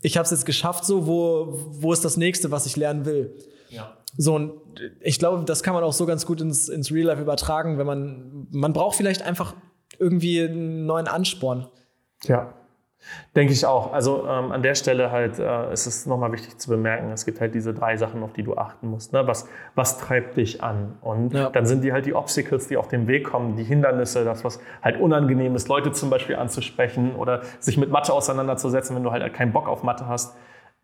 [0.00, 3.34] ich habe es jetzt geschafft, so wo, wo ist das nächste, was ich lernen will.
[3.68, 3.96] Ja.
[4.16, 4.60] So, und
[5.00, 7.86] ich glaube, das kann man auch so ganz gut ins, ins Real Life übertragen, wenn
[7.86, 9.54] man, man braucht vielleicht einfach
[9.98, 11.68] irgendwie einen neuen Ansporn.
[12.24, 12.54] Ja,
[13.34, 13.92] Denke ich auch.
[13.92, 17.40] Also ähm, an der Stelle halt äh, ist es nochmal wichtig zu bemerken, es gibt
[17.40, 19.12] halt diese drei Sachen, auf die du achten musst.
[19.12, 19.26] Ne?
[19.26, 20.96] Was, was treibt dich an?
[21.02, 21.50] Und ja.
[21.50, 24.60] dann sind die halt die Obstacles, die auf dem Weg kommen, die Hindernisse, das, was
[24.82, 29.32] halt unangenehm ist, Leute zum Beispiel anzusprechen oder sich mit Mathe auseinanderzusetzen, wenn du halt
[29.34, 30.34] keinen Bock auf Mathe hast.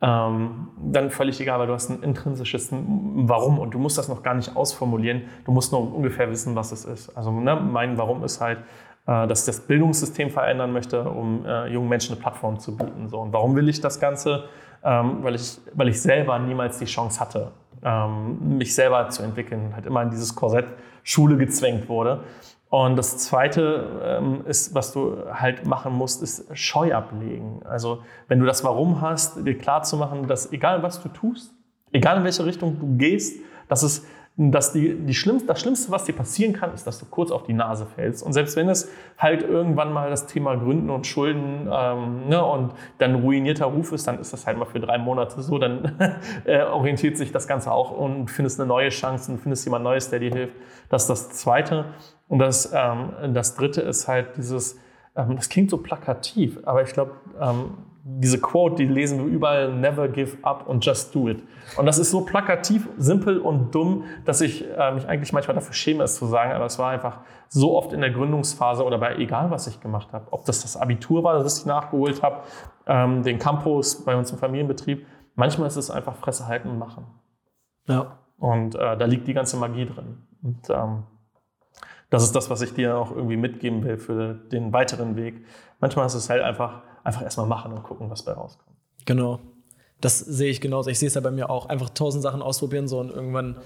[0.05, 4.25] Ähm, dann völlig egal, weil du hast ein intrinsisches Warum und du musst das noch
[4.25, 5.23] gar nicht ausformulieren.
[5.45, 7.17] Du musst nur ungefähr wissen, was es ist.
[7.17, 8.59] Also ne, mein Warum ist halt,
[9.07, 13.09] äh, dass ich das Bildungssystem verändern möchte, um äh, jungen Menschen eine Plattform zu bieten.
[13.09, 14.45] So, und warum will ich das Ganze?
[14.85, 17.53] Ähm, weil, ich, weil ich selber niemals die Chance hatte,
[17.85, 20.67] ähm, mich selber zu entwickeln, halt immer in dieses Korsett
[21.05, 22.25] Schule gezwängt wurde.
[22.73, 27.61] Und das Zweite ähm, ist, was du halt machen musst, ist Scheu ablegen.
[27.67, 31.53] Also wenn du das Warum hast, dir klar zu machen, dass egal was du tust,
[31.93, 34.07] egal in welche Richtung du gehst, dass es
[34.39, 37.43] dass die, die Schlimmste, das Schlimmste, was dir passieren kann, ist, dass du kurz auf
[37.43, 38.23] die Nase fällst.
[38.23, 42.73] Und selbst wenn es halt irgendwann mal das Thema Gründen und Schulden ähm, ne, und
[42.97, 45.59] dann ruinierter Ruf ist, dann ist das halt mal für drei Monate so.
[45.59, 46.17] Dann
[46.47, 50.09] äh, orientiert sich das Ganze auch und findest eine neue Chance und findest jemand Neues,
[50.09, 50.55] der dir hilft.
[50.89, 51.85] Das ist das Zweite.
[52.33, 54.81] Und das, ähm, das Dritte ist halt dieses,
[55.15, 57.75] ähm, das klingt so plakativ, aber ich glaube, ähm,
[58.05, 61.43] diese Quote, die lesen wir überall, never give up und just do it.
[61.77, 65.75] Und das ist so plakativ, simpel und dumm, dass ich äh, mich eigentlich manchmal dafür
[65.75, 67.19] schäme, es zu sagen, aber es war einfach
[67.51, 70.79] so oft in der Gründungsphase oder bei egal, was ich gemacht habe, ob das das
[70.79, 72.45] Abitur war, das ich nachgeholt habe,
[72.87, 77.05] ähm, den Campus bei uns im Familienbetrieb, manchmal ist es einfach Fresse halten und machen.
[77.89, 78.21] Ja.
[78.39, 80.23] Und äh, da liegt die ganze Magie drin.
[80.43, 81.03] Und ähm,
[82.13, 85.45] das ist das, was ich dir auch irgendwie mitgeben will für den weiteren Weg.
[85.81, 88.77] Manchmal ist es halt einfach einfach erstmal machen und gucken, was bei rauskommt.
[89.07, 89.41] Genau.
[90.01, 90.91] Das sehe ich genauso.
[90.91, 91.67] Ich sehe es ja bei mir auch.
[91.67, 93.57] Einfach tausend Sachen ausprobieren so und irgendwann,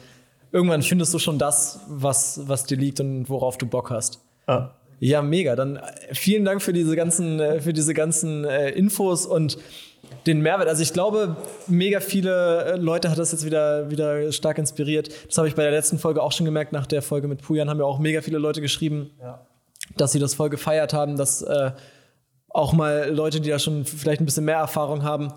[0.52, 4.22] irgendwann findest du schon das, was, was dir liegt und worauf du Bock hast.
[4.46, 4.70] Ah.
[4.98, 5.56] Ja, mega.
[5.56, 9.58] Dann äh, vielen Dank für diese ganzen, äh, für diese ganzen äh, Infos und
[10.26, 10.68] den Mehrwert.
[10.68, 11.36] Also ich glaube,
[11.66, 15.10] mega viele Leute hat das jetzt wieder, wieder stark inspiriert.
[15.28, 16.72] Das habe ich bei der letzten Folge auch schon gemerkt.
[16.72, 19.46] Nach der Folge mit Pujan haben ja auch mega viele Leute geschrieben, ja.
[19.96, 21.70] dass sie das voll gefeiert haben, dass äh,
[22.48, 25.32] auch mal Leute, die da schon vielleicht ein bisschen mehr Erfahrung haben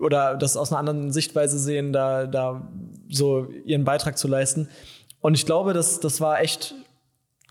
[0.00, 2.68] oder das aus einer anderen Sichtweise sehen, da, da
[3.10, 4.68] so ihren Beitrag zu leisten.
[5.20, 6.74] Und ich glaube, das, das war echt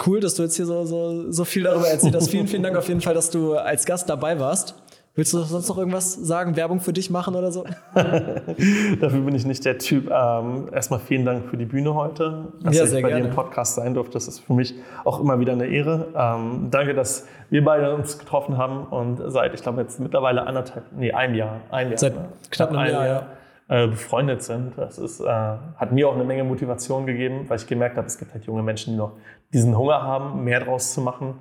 [0.06, 2.30] cool, dass du jetzt hier so, so, so viel darüber erzählt hast.
[2.30, 4.76] vielen, vielen Dank auf jeden Fall, dass du als Gast dabei warst.
[5.16, 7.66] Willst du sonst noch irgendwas sagen, Werbung für dich machen oder so?
[7.94, 10.10] Dafür bin ich nicht der Typ.
[10.10, 13.22] Ähm, erstmal vielen Dank für die Bühne heute, dass ja, ich bei gerne.
[13.22, 14.14] dir im Podcast sein durfte.
[14.14, 16.08] Das ist für mich auch immer wieder eine Ehre.
[16.16, 20.86] Ähm, danke, dass wir beide uns getroffen haben und seit, ich glaube, jetzt mittlerweile anderthalb,
[20.98, 21.62] nee, ein Jahr.
[21.70, 22.30] Ein Jahr seit ne?
[22.50, 23.28] knapp einem Jahr, Jahr
[23.68, 24.74] äh, befreundet sind.
[24.78, 28.18] Das ist, äh, hat mir auch eine Menge Motivation gegeben, weil ich gemerkt habe, es
[28.18, 29.12] gibt halt junge Menschen, die noch
[29.54, 31.36] diesen Hunger haben, mehr draus zu machen.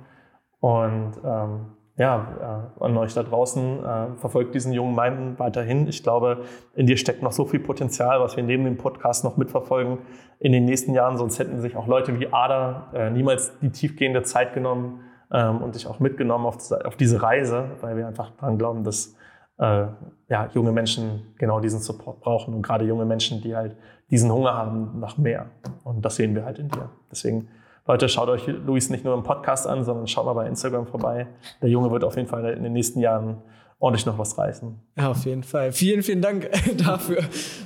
[0.59, 1.65] Und ähm,
[1.95, 5.87] ja, äh, an euch da draußen, äh, verfolgt diesen jungen Mann weiterhin.
[5.87, 6.43] Ich glaube,
[6.75, 9.99] in dir steckt noch so viel Potenzial, was wir neben dem Podcast noch mitverfolgen
[10.39, 11.17] in den nächsten Jahren.
[11.17, 15.75] Sonst hätten sich auch Leute wie Ada äh, niemals die tiefgehende Zeit genommen ähm, und
[15.75, 19.15] dich auch mitgenommen auf, auf, diese Reise, weil wir einfach daran glauben, dass
[19.55, 23.77] ja, junge Menschen genau diesen Support brauchen und gerade junge Menschen, die halt
[24.09, 25.45] diesen Hunger haben nach mehr.
[25.83, 26.89] Und das sehen wir halt in dir.
[27.11, 27.49] Deswegen
[27.85, 31.27] Leute, schaut euch Luis nicht nur im Podcast an, sondern schaut mal bei Instagram vorbei.
[31.61, 33.41] Der Junge wird auf jeden Fall in den nächsten Jahren
[33.79, 34.79] ordentlich noch was reißen.
[34.97, 35.73] Ja, auf jeden Fall.
[35.73, 37.23] Vielen, vielen Dank dafür.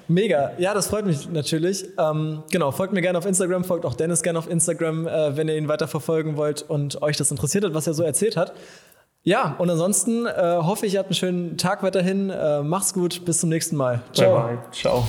[0.07, 0.53] Mega.
[0.57, 1.85] Ja, das freut mich natürlich.
[1.99, 5.47] Ähm, genau, folgt mir gerne auf Instagram, folgt auch Dennis gerne auf Instagram, äh, wenn
[5.47, 8.53] ihr ihn weiter verfolgen wollt und euch das interessiert hat, was er so erzählt hat.
[9.21, 12.31] Ja, und ansonsten äh, hoffe ich, ihr habt einen schönen Tag weiterhin.
[12.31, 14.01] Äh, macht's gut, bis zum nächsten Mal.
[14.13, 14.39] Ciao.
[14.39, 14.71] Bye, bye.
[14.71, 15.03] Ciao.